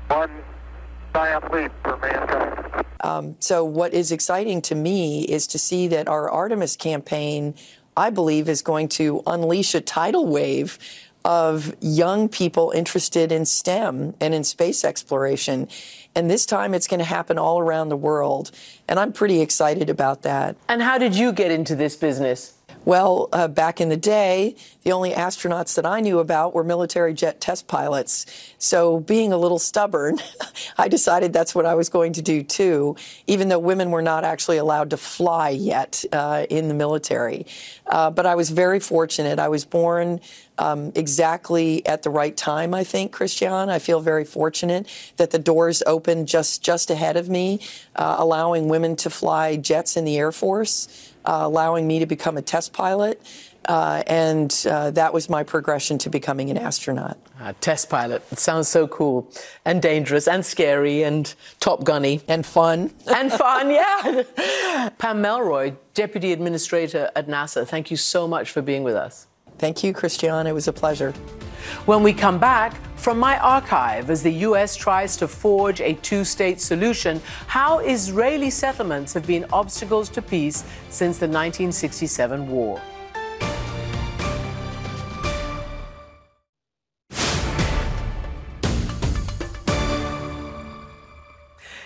one 0.08 0.30
for 1.12 1.96
mankind. 1.98 2.84
Um, 3.02 3.36
so, 3.40 3.64
what 3.64 3.94
is 3.94 4.12
exciting 4.12 4.62
to 4.62 4.74
me 4.74 5.22
is 5.24 5.46
to 5.48 5.58
see 5.58 5.88
that 5.88 6.08
our 6.08 6.30
Artemis 6.30 6.76
campaign, 6.76 7.54
I 7.96 8.10
believe, 8.10 8.48
is 8.48 8.62
going 8.62 8.88
to 8.90 9.22
unleash 9.26 9.74
a 9.74 9.80
tidal 9.80 10.26
wave 10.26 10.78
of 11.24 11.74
young 11.80 12.28
people 12.28 12.72
interested 12.74 13.30
in 13.30 13.44
STEM 13.44 14.14
and 14.20 14.34
in 14.34 14.44
space 14.44 14.84
exploration. 14.84 15.68
And 16.14 16.30
this 16.30 16.46
time 16.46 16.74
it's 16.74 16.86
going 16.86 16.98
to 16.98 17.04
happen 17.04 17.38
all 17.38 17.60
around 17.60 17.88
the 17.88 17.96
world. 17.96 18.50
And 18.88 18.98
I'm 18.98 19.12
pretty 19.12 19.40
excited 19.40 19.90
about 19.90 20.22
that. 20.22 20.56
And 20.68 20.82
how 20.82 20.98
did 20.98 21.14
you 21.14 21.32
get 21.32 21.50
into 21.50 21.76
this 21.76 21.94
business? 21.96 22.54
Well, 22.86 23.28
uh, 23.32 23.46
back 23.46 23.80
in 23.80 23.90
the 23.90 23.96
day, 23.96 24.56
the 24.84 24.92
only 24.92 25.10
astronauts 25.12 25.74
that 25.74 25.84
I 25.84 26.00
knew 26.00 26.18
about 26.18 26.54
were 26.54 26.64
military 26.64 27.12
jet 27.12 27.38
test 27.38 27.68
pilots. 27.68 28.24
So, 28.56 29.00
being 29.00 29.34
a 29.34 29.36
little 29.36 29.58
stubborn, 29.58 30.18
I 30.78 30.88
decided 30.88 31.34
that's 31.34 31.54
what 31.54 31.66
I 31.66 31.74
was 31.74 31.90
going 31.90 32.14
to 32.14 32.22
do 32.22 32.42
too, 32.42 32.96
even 33.26 33.50
though 33.50 33.58
women 33.58 33.90
were 33.90 34.00
not 34.00 34.24
actually 34.24 34.56
allowed 34.56 34.90
to 34.90 34.96
fly 34.96 35.50
yet 35.50 36.04
uh, 36.12 36.46
in 36.48 36.68
the 36.68 36.74
military. 36.74 37.46
Uh, 37.86 38.10
but 38.10 38.24
I 38.24 38.34
was 38.34 38.48
very 38.48 38.80
fortunate. 38.80 39.38
I 39.38 39.48
was 39.48 39.66
born 39.66 40.20
um, 40.56 40.92
exactly 40.94 41.84
at 41.86 42.02
the 42.02 42.10
right 42.10 42.36
time, 42.36 42.72
I 42.72 42.84
think, 42.84 43.12
Christiane. 43.12 43.68
I 43.68 43.78
feel 43.78 44.00
very 44.00 44.24
fortunate 44.24 44.88
that 45.18 45.32
the 45.32 45.38
doors 45.38 45.82
opened 45.86 46.28
just, 46.28 46.62
just 46.62 46.90
ahead 46.90 47.18
of 47.18 47.28
me, 47.28 47.60
uh, 47.96 48.16
allowing 48.18 48.68
women 48.68 48.96
to 48.96 49.10
fly 49.10 49.56
jets 49.56 49.98
in 49.98 50.04
the 50.04 50.16
Air 50.16 50.32
Force 50.32 51.09
uh, 51.24 51.40
allowing 51.42 51.86
me 51.86 51.98
to 51.98 52.06
become 52.06 52.36
a 52.36 52.42
test 52.42 52.72
pilot. 52.72 53.20
Uh, 53.66 54.02
and 54.06 54.66
uh, 54.68 54.90
that 54.90 55.12
was 55.12 55.28
my 55.28 55.42
progression 55.42 55.98
to 55.98 56.08
becoming 56.08 56.50
an 56.50 56.56
astronaut. 56.56 57.18
Test 57.60 57.90
pilot. 57.90 58.22
It 58.32 58.38
sounds 58.38 58.68
so 58.68 58.88
cool 58.88 59.30
and 59.64 59.80
dangerous 59.82 60.26
and 60.26 60.44
scary 60.44 61.02
and 61.02 61.32
Top 61.60 61.84
Gunny. 61.84 62.22
And 62.26 62.44
fun. 62.44 62.90
and 63.14 63.32
fun, 63.32 63.70
yeah. 63.70 64.90
Pam 64.98 65.22
Melroy, 65.22 65.76
Deputy 65.94 66.32
Administrator 66.32 67.10
at 67.14 67.28
NASA, 67.28 67.66
thank 67.66 67.90
you 67.90 67.96
so 67.96 68.26
much 68.26 68.50
for 68.50 68.62
being 68.62 68.82
with 68.82 68.96
us. 68.96 69.26
Thank 69.60 69.84
you, 69.84 69.92
Christiane. 69.92 70.46
It 70.46 70.54
was 70.54 70.68
a 70.68 70.72
pleasure. 70.72 71.12
When 71.84 72.02
we 72.02 72.14
come 72.14 72.38
back, 72.38 72.74
from 72.96 73.18
my 73.18 73.38
archive, 73.38 74.08
as 74.08 74.22
the 74.22 74.32
U.S. 74.48 74.74
tries 74.74 75.18
to 75.18 75.28
forge 75.28 75.82
a 75.82 75.92
two 75.96 76.24
state 76.24 76.62
solution, 76.62 77.20
how 77.46 77.80
Israeli 77.80 78.48
settlements 78.48 79.12
have 79.12 79.26
been 79.26 79.44
obstacles 79.52 80.08
to 80.10 80.22
peace 80.22 80.64
since 80.88 81.18
the 81.18 81.26
1967 81.26 82.48
war. 82.48 82.80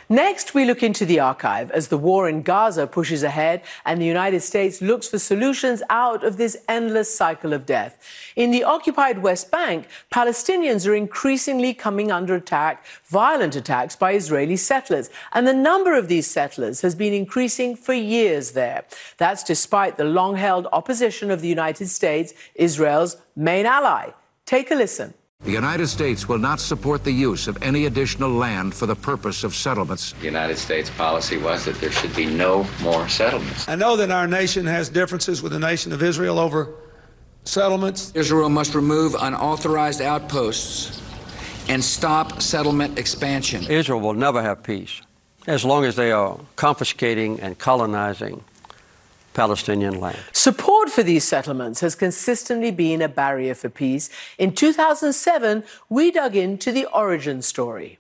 Next, 0.09 0.53
we 0.53 0.65
look 0.65 0.83
into 0.83 1.07
the 1.07 1.21
archive 1.21 1.71
as 1.71 1.89
the 1.89 1.97
war 1.97 2.29
in 2.29 2.43
Gaza 2.43 2.87
pushes 2.87 3.23
ahead 3.23 3.63
and 3.85 4.01
the 4.01 4.07
United 4.07 4.41
States 4.41 4.83
looks 4.83 5.09
for 5.09 5.19
solutions 5.19 5.83
out 5.89 6.23
of 6.23 6.37
this 6.37 6.57
endless 6.69 7.15
cycle 7.15 7.53
of 7.53 7.65
death. 7.65 7.99
In 8.37 8.51
the 8.51 8.65
occupied 8.65 9.23
West 9.23 9.51
Bank, 9.51 9.87
Palestinians 10.13 10.87
are 10.87 10.95
increasingly 10.95 11.73
coming 11.73 12.13
under 12.13 12.35
attack, 12.35 12.85
violent 13.07 13.57
attacks 13.57 13.97
by 13.97 14.13
Israeli 14.13 14.57
settlers. 14.57 15.09
And 15.33 15.47
the 15.47 15.55
number 15.55 15.97
of 15.97 16.09
these 16.09 16.27
settlers 16.27 16.83
has 16.83 16.95
been 16.95 17.15
increasing 17.15 17.75
for 17.75 17.95
years 17.95 18.53
there. 18.53 18.85
That's 19.17 19.43
despite 19.43 19.97
the 19.97 20.05
long 20.05 20.37
held 20.37 20.67
opposition 20.73 21.31
of 21.31 21.41
the 21.41 21.49
United 21.49 21.89
States, 21.89 22.35
Israel's 22.55 23.17
main 23.35 23.65
ally. 23.65 24.11
Take 24.45 24.71
a 24.71 24.75
listen. 24.75 25.15
The 25.45 25.53
United 25.53 25.89
States 25.89 26.27
will 26.27 26.39
not 26.39 26.59
support 26.59 27.05
the 27.05 27.13
use 27.13 27.49
of 27.49 27.63
any 27.63 27.85
additional 27.85 28.31
land 28.31 28.75
for 28.75 28.87
the 28.87 28.97
purpose 28.97 29.45
of 29.45 29.55
settlements. 29.55 30.13
The 30.15 30.25
United 30.25 30.57
States 30.57 30.89
policy 30.89 31.37
was 31.37 31.67
that 31.67 31.79
there 31.83 31.93
should 31.93 32.17
be 32.17 32.25
no 32.25 32.67
more 32.83 33.07
settlements. 33.11 33.69
I 33.69 33.75
know 33.75 33.95
that 33.97 34.11
our 34.11 34.27
nation 34.27 34.65
has 34.67 34.89
differences 34.89 35.43
with 35.43 35.53
the 35.53 35.59
nation 35.59 35.93
of 35.93 36.03
Israel 36.03 36.39
over 36.39 36.73
settlements. 37.45 38.11
Israel 38.15 38.49
must 38.49 38.75
remove 38.75 39.15
unauthorized 39.21 40.01
outposts 40.01 41.03
and 41.69 41.85
stop 41.85 42.41
settlement 42.41 42.99
expansion. 42.99 43.65
Israel 43.65 44.01
will 44.01 44.15
never 44.15 44.41
have 44.41 44.63
peace 44.63 45.03
as 45.47 45.63
long 45.63 45.85
as 45.85 45.95
they 45.95 46.11
are 46.11 46.39
confiscating 46.57 47.39
and 47.41 47.59
colonizing 47.59 48.43
Palestinian 49.35 50.01
land. 50.01 50.19
Support 50.33 50.89
for 50.91 51.03
these 51.03 51.25
settlements 51.25 51.81
has 51.81 51.95
consistently 51.95 52.71
been 52.71 53.03
a 53.03 53.09
barrier 53.09 53.55
for 53.55 53.69
peace. 53.69 54.09
In 54.39 54.55
2007, 54.55 55.65
we 55.89 56.11
dug 56.11 56.37
into 56.37 56.73
the 56.73 56.87
origin 56.87 57.43
story. 57.43 57.99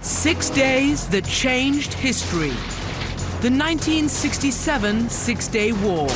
Six 0.00 0.50
days 0.50 1.08
that 1.08 1.24
changed 1.24 1.92
history. 1.94 2.54
The 3.40 3.50
1967 3.52 5.10
Six 5.10 5.48
Day 5.48 5.72
War. 5.72 6.06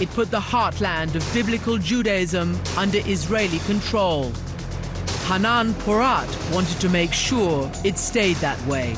It 0.00 0.10
put 0.10 0.30
the 0.30 0.40
heartland 0.40 1.14
of 1.14 1.34
biblical 1.34 1.78
Judaism 1.78 2.58
under 2.76 2.98
Israeli 3.06 3.58
control. 3.60 4.32
Hanan 5.26 5.72
Porat 5.74 6.28
wanted 6.52 6.80
to 6.80 6.88
make 6.88 7.12
sure 7.12 7.70
it 7.84 7.96
stayed 7.96 8.36
that 8.38 8.60
way. 8.66 8.96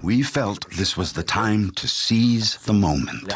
We 0.00 0.22
felt 0.22 0.70
this 0.70 0.96
was 0.96 1.12
the 1.12 1.22
time 1.22 1.72
to 1.72 1.86
seize 1.86 2.56
the 2.56 2.72
moment. 2.72 3.28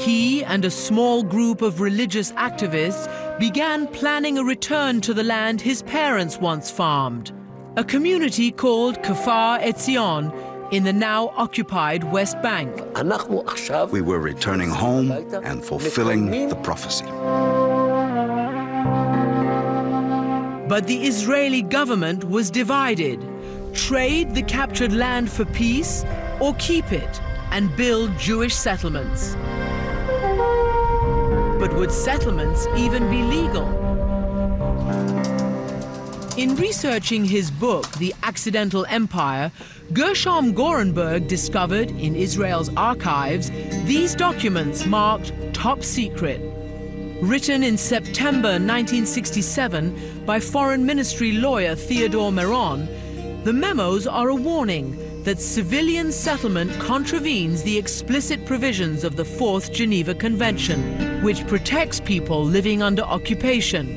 He 0.00 0.44
and 0.44 0.64
a 0.64 0.70
small 0.70 1.22
group 1.22 1.62
of 1.62 1.80
religious 1.80 2.32
activists 2.32 3.38
began 3.38 3.86
planning 3.86 4.36
a 4.38 4.42
return 4.42 5.00
to 5.02 5.14
the 5.14 5.22
land 5.22 5.60
his 5.60 5.82
parents 5.82 6.38
once 6.38 6.72
farmed, 6.72 7.32
a 7.76 7.84
community 7.84 8.50
called 8.50 9.00
Kfar 9.04 9.62
Etzion 9.62 10.32
in 10.72 10.82
the 10.82 10.92
now 10.92 11.32
occupied 11.36 12.02
West 12.10 12.42
Bank. 12.42 12.82
We 13.92 14.02
were 14.02 14.18
returning 14.18 14.70
home 14.70 15.12
and 15.44 15.64
fulfilling 15.64 16.48
the 16.48 16.56
prophecy. 16.56 17.63
But 20.74 20.88
the 20.88 21.04
Israeli 21.06 21.62
government 21.62 22.24
was 22.24 22.50
divided. 22.50 23.20
Trade 23.74 24.34
the 24.34 24.42
captured 24.42 24.92
land 24.92 25.30
for 25.30 25.44
peace 25.44 26.04
or 26.40 26.52
keep 26.54 26.90
it 26.90 27.20
and 27.52 27.76
build 27.76 28.18
Jewish 28.18 28.56
settlements. 28.56 29.36
But 31.60 31.72
would 31.74 31.92
settlements 31.92 32.66
even 32.76 33.08
be 33.08 33.22
legal? 33.22 33.68
In 36.36 36.56
researching 36.56 37.24
his 37.24 37.52
book, 37.52 37.88
The 37.98 38.12
Accidental 38.24 38.84
Empire, 38.88 39.52
Gershom 39.92 40.52
Gorenberg 40.54 41.28
discovered 41.28 41.92
in 41.92 42.16
Israel's 42.16 42.74
archives 42.76 43.52
these 43.84 44.16
documents 44.16 44.86
marked 44.86 45.32
top 45.54 45.84
secret. 45.84 46.40
Written 47.24 47.64
in 47.64 47.78
September 47.78 48.50
1967 48.50 50.26
by 50.26 50.38
Foreign 50.38 50.84
Ministry 50.84 51.32
lawyer 51.32 51.74
Theodore 51.74 52.30
Meron, 52.30 52.86
the 53.44 53.52
memos 53.52 54.06
are 54.06 54.28
a 54.28 54.34
warning 54.34 55.22
that 55.24 55.40
civilian 55.40 56.12
settlement 56.12 56.70
contravenes 56.78 57.62
the 57.62 57.78
explicit 57.78 58.44
provisions 58.44 59.04
of 59.04 59.16
the 59.16 59.24
Fourth 59.24 59.72
Geneva 59.72 60.14
Convention, 60.14 61.22
which 61.22 61.46
protects 61.46 61.98
people 61.98 62.44
living 62.44 62.82
under 62.82 63.00
occupation. 63.00 63.88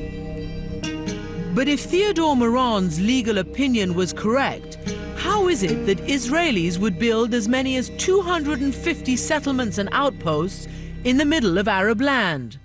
But 1.54 1.68
if 1.68 1.80
Theodore 1.80 2.34
Meron's 2.34 2.98
legal 2.98 3.36
opinion 3.36 3.92
was 3.92 4.14
correct, 4.14 4.78
how 5.18 5.48
is 5.48 5.62
it 5.62 5.84
that 5.84 5.98
Israelis 6.06 6.78
would 6.78 6.98
build 6.98 7.34
as 7.34 7.46
many 7.46 7.76
as 7.76 7.90
250 7.98 9.16
settlements 9.16 9.76
and 9.76 9.90
outposts 9.92 10.66
in 11.04 11.18
the 11.18 11.26
middle 11.26 11.58
of 11.58 11.68
Arab 11.68 12.00
land? 12.00 12.58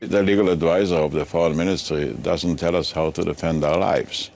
The 0.00 0.22
legal 0.22 0.50
advisor 0.50 0.96
of 0.96 1.12
the 1.12 1.24
foreign 1.24 1.56
ministry 1.56 2.14
doesn't 2.20 2.56
tell 2.56 2.76
us 2.76 2.92
how 2.92 3.10
to 3.12 3.24
defend 3.24 3.64
our 3.64 3.78
lives. 3.78 4.30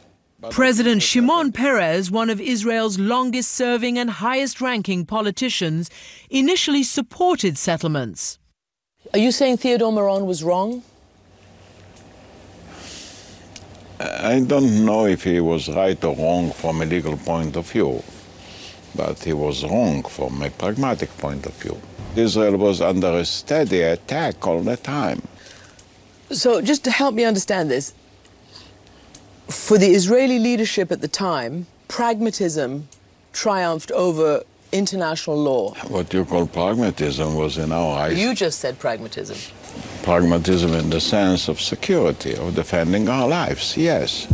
President 0.49 1.03
Shimon 1.03 1.53
Peres, 1.53 2.11
one 2.11 2.31
of 2.31 2.41
Israel's 2.41 2.99
longest 2.99 3.51
serving 3.51 3.99
and 3.99 4.09
highest 4.09 4.63
ranking 4.63 5.05
politicians, 5.05 5.91
initially 6.31 6.83
supported 6.83 7.59
settlements. 7.59 8.39
Are 9.13 9.19
you 9.19 9.33
saying 9.33 9.59
Theodore 9.59 9.93
Meron 9.93 10.25
was 10.25 10.43
wrong? 10.43 10.83
I 14.01 14.41
don't 14.41 14.87
know 14.87 15.05
if 15.05 15.25
he 15.25 15.41
was 15.41 15.69
right 15.69 16.03
or 16.03 16.17
wrong 16.17 16.53
from 16.53 16.81
a 16.81 16.87
legal 16.87 17.19
point 17.19 17.55
of 17.57 17.71
view, 17.71 18.03
but 18.95 19.23
he 19.23 19.35
was 19.35 19.63
wrong 19.63 20.05
from 20.05 20.41
a 20.41 20.49
pragmatic 20.49 21.15
point 21.19 21.45
of 21.45 21.53
view. 21.57 21.79
Israel 22.17 22.57
was 22.57 22.81
under 22.81 23.19
a 23.19 23.27
steady 23.27 23.83
attack 23.83 24.47
all 24.47 24.63
the 24.63 24.79
time. 24.79 25.21
So, 26.33 26.61
just 26.61 26.85
to 26.85 26.91
help 26.91 27.15
me 27.15 27.25
understand 27.25 27.71
this, 27.71 27.93
for 29.49 29.79
the 29.79 29.89
Israeli 29.89 30.39
leadership 30.39 30.93
at 30.93 31.01
the 31.01 31.09
time, 31.09 31.67
pragmatism 31.89 32.89
triumphed 33.33 33.91
over 33.91 34.43
international 34.73 35.37
law. 35.37 35.75
What 35.89 36.13
you 36.15 36.25
call 36.25 36.47
pragmatism 36.47 37.35
was, 37.35 37.59
in 37.59 37.73
our 37.73 37.99
eyes, 37.99 38.19
You 38.19 38.35
just 38.35 38.61
said 38.61 38.79
pragmatism. 38.79 39.37
pragmatism 40.05 40.73
in 40.75 40.89
the 40.91 41.01
sense 41.01 41.49
of 41.49 41.61
security, 41.61 42.37
of 42.37 42.55
defending 42.55 43.09
our 43.09 43.27
lives, 43.29 43.77
yes. 43.77 44.29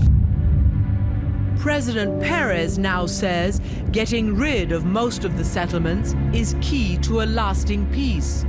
President 1.59 2.22
Peres 2.22 2.78
now 2.78 3.07
says 3.07 3.61
getting 3.90 4.36
rid 4.36 4.70
of 4.70 4.84
most 4.84 5.24
of 5.24 5.36
the 5.38 5.44
settlements 5.44 6.14
is 6.34 6.55
key 6.61 6.99
to 6.99 7.22
a 7.22 7.26
lasting 7.26 7.86
peace. 7.92 8.44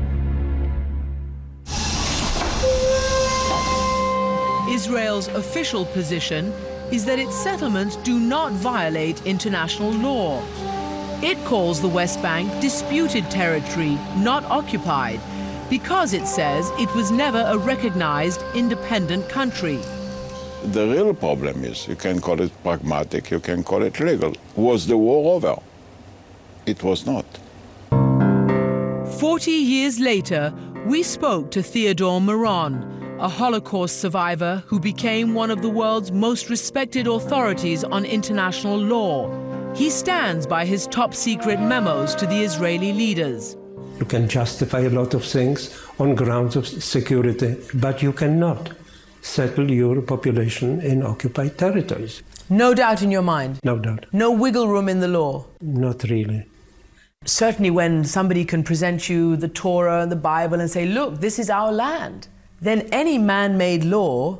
Israel's 4.69 5.27
official 5.29 5.85
position 5.85 6.53
is 6.91 7.05
that 7.05 7.19
its 7.19 7.35
settlements 7.35 7.95
do 7.97 8.19
not 8.19 8.51
violate 8.51 9.25
international 9.25 9.91
law. 9.91 10.41
It 11.21 11.37
calls 11.45 11.81
the 11.81 11.87
West 11.87 12.21
Bank 12.21 12.51
disputed 12.61 13.29
territory, 13.31 13.97
not 14.17 14.43
occupied, 14.45 15.19
because 15.69 16.13
it 16.13 16.27
says 16.27 16.69
it 16.77 16.93
was 16.95 17.11
never 17.11 17.43
a 17.47 17.57
recognized 17.57 18.43
independent 18.55 19.27
country. 19.29 19.79
The 20.63 20.87
real 20.87 21.13
problem 21.13 21.63
is 21.63 21.87
you 21.87 21.95
can 21.95 22.19
call 22.19 22.41
it 22.41 22.51
pragmatic, 22.63 23.31
you 23.31 23.39
can 23.39 23.63
call 23.63 23.83
it 23.83 23.99
legal. 23.99 24.33
Was 24.55 24.85
the 24.87 24.97
war 24.97 25.35
over? 25.35 25.55
It 26.65 26.83
was 26.83 27.05
not. 27.05 27.25
Forty 29.17 29.51
years 29.51 29.99
later, 29.99 30.53
we 30.85 31.03
spoke 31.03 31.51
to 31.51 31.63
Theodore 31.63 32.21
Meron, 32.21 32.96
a 33.19 33.27
Holocaust 33.27 33.99
survivor 33.99 34.63
who 34.67 34.79
became 34.79 35.33
one 35.33 35.49
of 35.49 35.63
the 35.63 35.69
world's 35.69 36.11
most 36.11 36.49
respected 36.49 37.07
authorities 37.07 37.83
on 37.83 38.05
international 38.05 38.77
law. 38.77 39.27
He 39.73 39.89
stands 39.89 40.45
by 40.45 40.65
his 40.65 40.85
top 40.87 41.15
secret 41.15 41.59
memos 41.59 42.13
to 42.15 42.27
the 42.27 42.43
Israeli 42.43 42.93
leaders. 42.93 43.57
You 43.97 44.05
can 44.05 44.29
justify 44.29 44.81
a 44.81 44.89
lot 44.89 45.15
of 45.15 45.25
things 45.25 45.75
on 45.97 46.13
grounds 46.13 46.55
of 46.55 46.67
security, 46.67 47.57
but 47.73 48.03
you 48.03 48.13
cannot 48.13 48.69
settle 49.23 49.71
your 49.71 50.01
population 50.03 50.79
in 50.81 51.01
occupied 51.01 51.57
territories. 51.57 52.21
No 52.49 52.75
doubt 52.75 53.01
in 53.01 53.09
your 53.09 53.23
mind. 53.23 53.59
No 53.63 53.79
doubt. 53.79 54.05
No 54.13 54.31
wiggle 54.31 54.67
room 54.67 54.87
in 54.87 54.99
the 54.99 55.07
law. 55.07 55.45
Not 55.59 56.03
really. 56.03 56.45
Certainly, 57.25 57.71
when 57.71 58.05
somebody 58.05 58.45
can 58.45 58.63
present 58.63 59.09
you 59.09 59.35
the 59.35 59.47
Torah 59.47 60.01
and 60.03 60.11
the 60.11 60.15
Bible 60.15 60.61
and 60.61 60.69
say, 60.69 60.85
look, 60.85 61.19
this 61.19 61.39
is 61.39 61.49
our 61.49 61.71
land, 61.71 62.27
then 62.61 62.87
any 62.91 63.17
man 63.17 63.57
made 63.57 63.83
law 63.83 64.39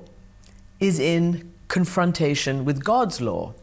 is 0.79 0.99
in 0.99 1.51
confrontation 1.67 2.65
with 2.65 2.83
God's 2.83 3.21
law. 3.21 3.53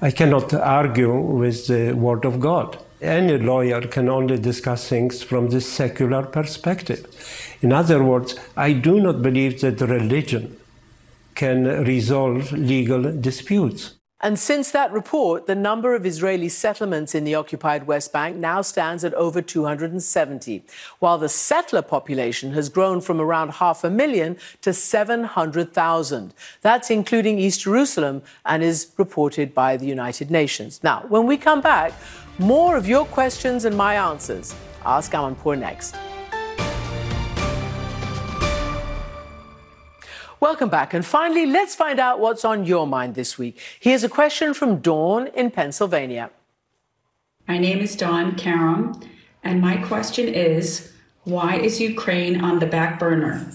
I 0.00 0.10
cannot 0.10 0.52
argue 0.54 1.14
with 1.14 1.66
the 1.66 1.92
Word 1.92 2.24
of 2.24 2.40
God. 2.40 2.78
Any 3.00 3.38
lawyer 3.38 3.80
can 3.82 4.08
only 4.08 4.38
discuss 4.38 4.88
things 4.88 5.22
from 5.22 5.48
the 5.48 5.60
secular 5.60 6.22
perspective. 6.22 7.06
In 7.62 7.72
other 7.72 8.02
words, 8.02 8.36
I 8.56 8.72
do 8.72 9.00
not 9.00 9.22
believe 9.22 9.60
that 9.60 9.80
religion 9.80 10.56
can 11.34 11.84
resolve 11.84 12.52
legal 12.52 13.02
disputes. 13.12 13.94
And 14.24 14.38
since 14.38 14.70
that 14.70 14.92
report, 14.92 15.46
the 15.46 15.56
number 15.56 15.96
of 15.96 16.06
Israeli 16.06 16.48
settlements 16.48 17.12
in 17.12 17.24
the 17.24 17.34
occupied 17.34 17.88
West 17.88 18.12
Bank 18.12 18.36
now 18.36 18.62
stands 18.62 19.02
at 19.02 19.12
over 19.14 19.42
270, 19.42 20.62
while 21.00 21.18
the 21.18 21.28
settler 21.28 21.82
population 21.82 22.52
has 22.52 22.68
grown 22.68 23.00
from 23.00 23.20
around 23.20 23.54
half 23.54 23.82
a 23.82 23.90
million 23.90 24.36
to 24.60 24.72
700,000. 24.72 26.34
That's 26.60 26.88
including 26.88 27.40
East 27.40 27.62
Jerusalem 27.62 28.22
and 28.46 28.62
is 28.62 28.92
reported 28.96 29.52
by 29.54 29.76
the 29.76 29.86
United 29.86 30.30
Nations. 30.30 30.80
Now, 30.84 31.04
when 31.08 31.26
we 31.26 31.36
come 31.36 31.60
back, 31.60 31.92
more 32.38 32.76
of 32.76 32.86
your 32.86 33.04
questions 33.06 33.64
and 33.64 33.76
my 33.76 33.96
answers. 33.96 34.54
Ask 34.84 35.12
Amanpour 35.12 35.58
next. 35.58 35.96
Welcome 40.42 40.70
back. 40.70 40.92
And 40.92 41.06
finally, 41.06 41.46
let's 41.46 41.76
find 41.76 42.00
out 42.00 42.18
what's 42.18 42.44
on 42.44 42.64
your 42.64 42.84
mind 42.84 43.14
this 43.14 43.38
week. 43.38 43.60
Here's 43.78 44.02
a 44.02 44.08
question 44.08 44.54
from 44.54 44.80
Dawn 44.80 45.28
in 45.28 45.52
Pennsylvania. 45.52 46.32
My 47.46 47.58
name 47.58 47.78
is 47.78 47.94
Dawn 47.94 48.34
Karam, 48.34 49.00
and 49.44 49.60
my 49.60 49.76
question 49.76 50.26
is 50.26 50.90
why 51.22 51.58
is 51.58 51.80
Ukraine 51.80 52.40
on 52.40 52.58
the 52.58 52.66
back 52.66 52.98
burner? 52.98 53.52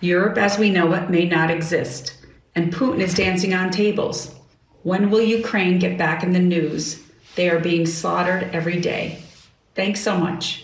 Europe 0.00 0.38
as 0.38 0.58
we 0.58 0.70
know 0.70 0.90
it 0.94 1.10
may 1.10 1.26
not 1.26 1.50
exist, 1.50 2.16
and 2.54 2.72
Putin 2.72 3.00
is 3.00 3.12
dancing 3.12 3.52
on 3.52 3.70
tables. 3.70 4.34
When 4.84 5.10
will 5.10 5.20
Ukraine 5.20 5.78
get 5.78 5.98
back 5.98 6.22
in 6.22 6.32
the 6.32 6.38
news? 6.38 7.02
They 7.36 7.50
are 7.50 7.60
being 7.60 7.84
slaughtered 7.84 8.44
every 8.54 8.80
day. 8.80 9.22
Thanks 9.74 10.00
so 10.00 10.16
much. 10.16 10.63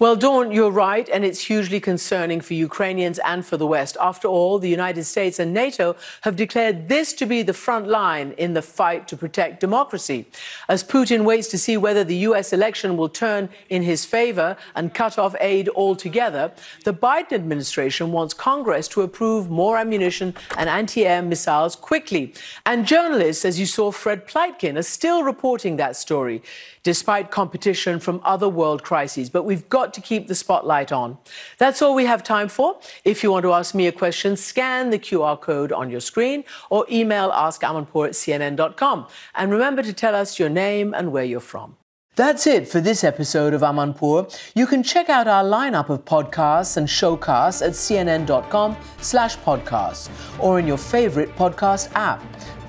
Well, 0.00 0.14
Dawn, 0.14 0.52
you're 0.52 0.70
right, 0.70 1.08
and 1.08 1.24
it's 1.24 1.46
hugely 1.46 1.80
concerning 1.80 2.40
for 2.40 2.54
Ukrainians 2.54 3.18
and 3.18 3.44
for 3.44 3.56
the 3.56 3.66
West. 3.66 3.96
After 4.00 4.28
all, 4.28 4.60
the 4.60 4.68
United 4.68 5.02
States 5.02 5.40
and 5.40 5.52
NATO 5.52 5.96
have 6.20 6.36
declared 6.36 6.88
this 6.88 7.12
to 7.14 7.26
be 7.26 7.42
the 7.42 7.52
front 7.52 7.88
line 7.88 8.30
in 8.38 8.54
the 8.54 8.62
fight 8.62 9.08
to 9.08 9.16
protect 9.16 9.58
democracy. 9.58 10.26
As 10.68 10.84
Putin 10.84 11.24
waits 11.24 11.48
to 11.48 11.58
see 11.58 11.76
whether 11.76 12.04
the 12.04 12.28
U.S. 12.28 12.52
election 12.52 12.96
will 12.96 13.08
turn 13.08 13.48
in 13.70 13.82
his 13.82 14.04
favor 14.04 14.56
and 14.76 14.94
cut 14.94 15.18
off 15.18 15.34
aid 15.40 15.68
altogether, 15.70 16.52
the 16.84 16.94
Biden 16.94 17.32
administration 17.32 18.12
wants 18.12 18.34
Congress 18.34 18.86
to 18.88 19.02
approve 19.02 19.50
more 19.50 19.78
ammunition 19.78 20.32
and 20.56 20.68
anti 20.68 21.06
air 21.08 21.22
missiles 21.22 21.74
quickly. 21.74 22.34
And 22.64 22.86
journalists, 22.86 23.44
as 23.44 23.58
you 23.58 23.66
saw, 23.66 23.90
Fred 23.90 24.28
Pleitgen, 24.28 24.76
are 24.76 24.82
still 24.82 25.24
reporting 25.24 25.76
that 25.78 25.96
story 25.96 26.40
despite 26.88 27.30
competition 27.30 28.00
from 28.00 28.18
other 28.24 28.48
world 28.48 28.82
crises. 28.82 29.28
But 29.28 29.44
we've 29.44 29.68
got 29.68 29.87
to 29.94 30.00
keep 30.00 30.28
the 30.28 30.34
spotlight 30.34 30.92
on. 30.92 31.18
That's 31.58 31.82
all 31.82 31.94
we 31.94 32.04
have 32.06 32.22
time 32.22 32.48
for. 32.48 32.80
If 33.04 33.22
you 33.22 33.30
want 33.30 33.44
to 33.44 33.52
ask 33.52 33.74
me 33.74 33.86
a 33.86 33.92
question, 33.92 34.36
scan 34.36 34.90
the 34.90 34.98
QR 34.98 35.40
code 35.40 35.72
on 35.72 35.90
your 35.90 36.00
screen 36.00 36.44
or 36.70 36.86
email 36.90 37.30
askamanpour 37.30 38.08
at 38.08 38.12
cnn.com. 38.14 39.06
And 39.34 39.50
remember 39.50 39.82
to 39.82 39.92
tell 39.92 40.14
us 40.14 40.38
your 40.38 40.48
name 40.48 40.94
and 40.94 41.12
where 41.12 41.24
you're 41.24 41.40
from. 41.40 41.76
That's 42.18 42.48
it 42.48 42.66
for 42.66 42.80
this 42.80 43.04
episode 43.04 43.54
of 43.54 43.60
Amanpour. 43.60 44.36
You 44.56 44.66
can 44.66 44.82
check 44.82 45.08
out 45.08 45.28
our 45.28 45.44
lineup 45.44 45.88
of 45.88 46.04
podcasts 46.04 46.76
and 46.76 46.88
showcasts 46.88 47.64
at 47.64 47.74
cnn.com 47.74 48.76
slash 49.00 49.38
podcasts 49.38 50.10
or 50.40 50.58
in 50.58 50.66
your 50.66 50.78
favorite 50.78 51.30
podcast 51.36 51.92
app. 51.94 52.20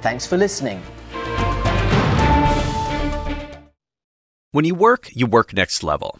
Thanks 0.02 0.28
for 0.28 0.38
listening. 0.38 0.80
When 4.52 4.66
you 4.66 4.76
work, 4.76 5.10
you 5.14 5.26
work 5.26 5.52
next 5.54 5.84
level. 5.84 6.20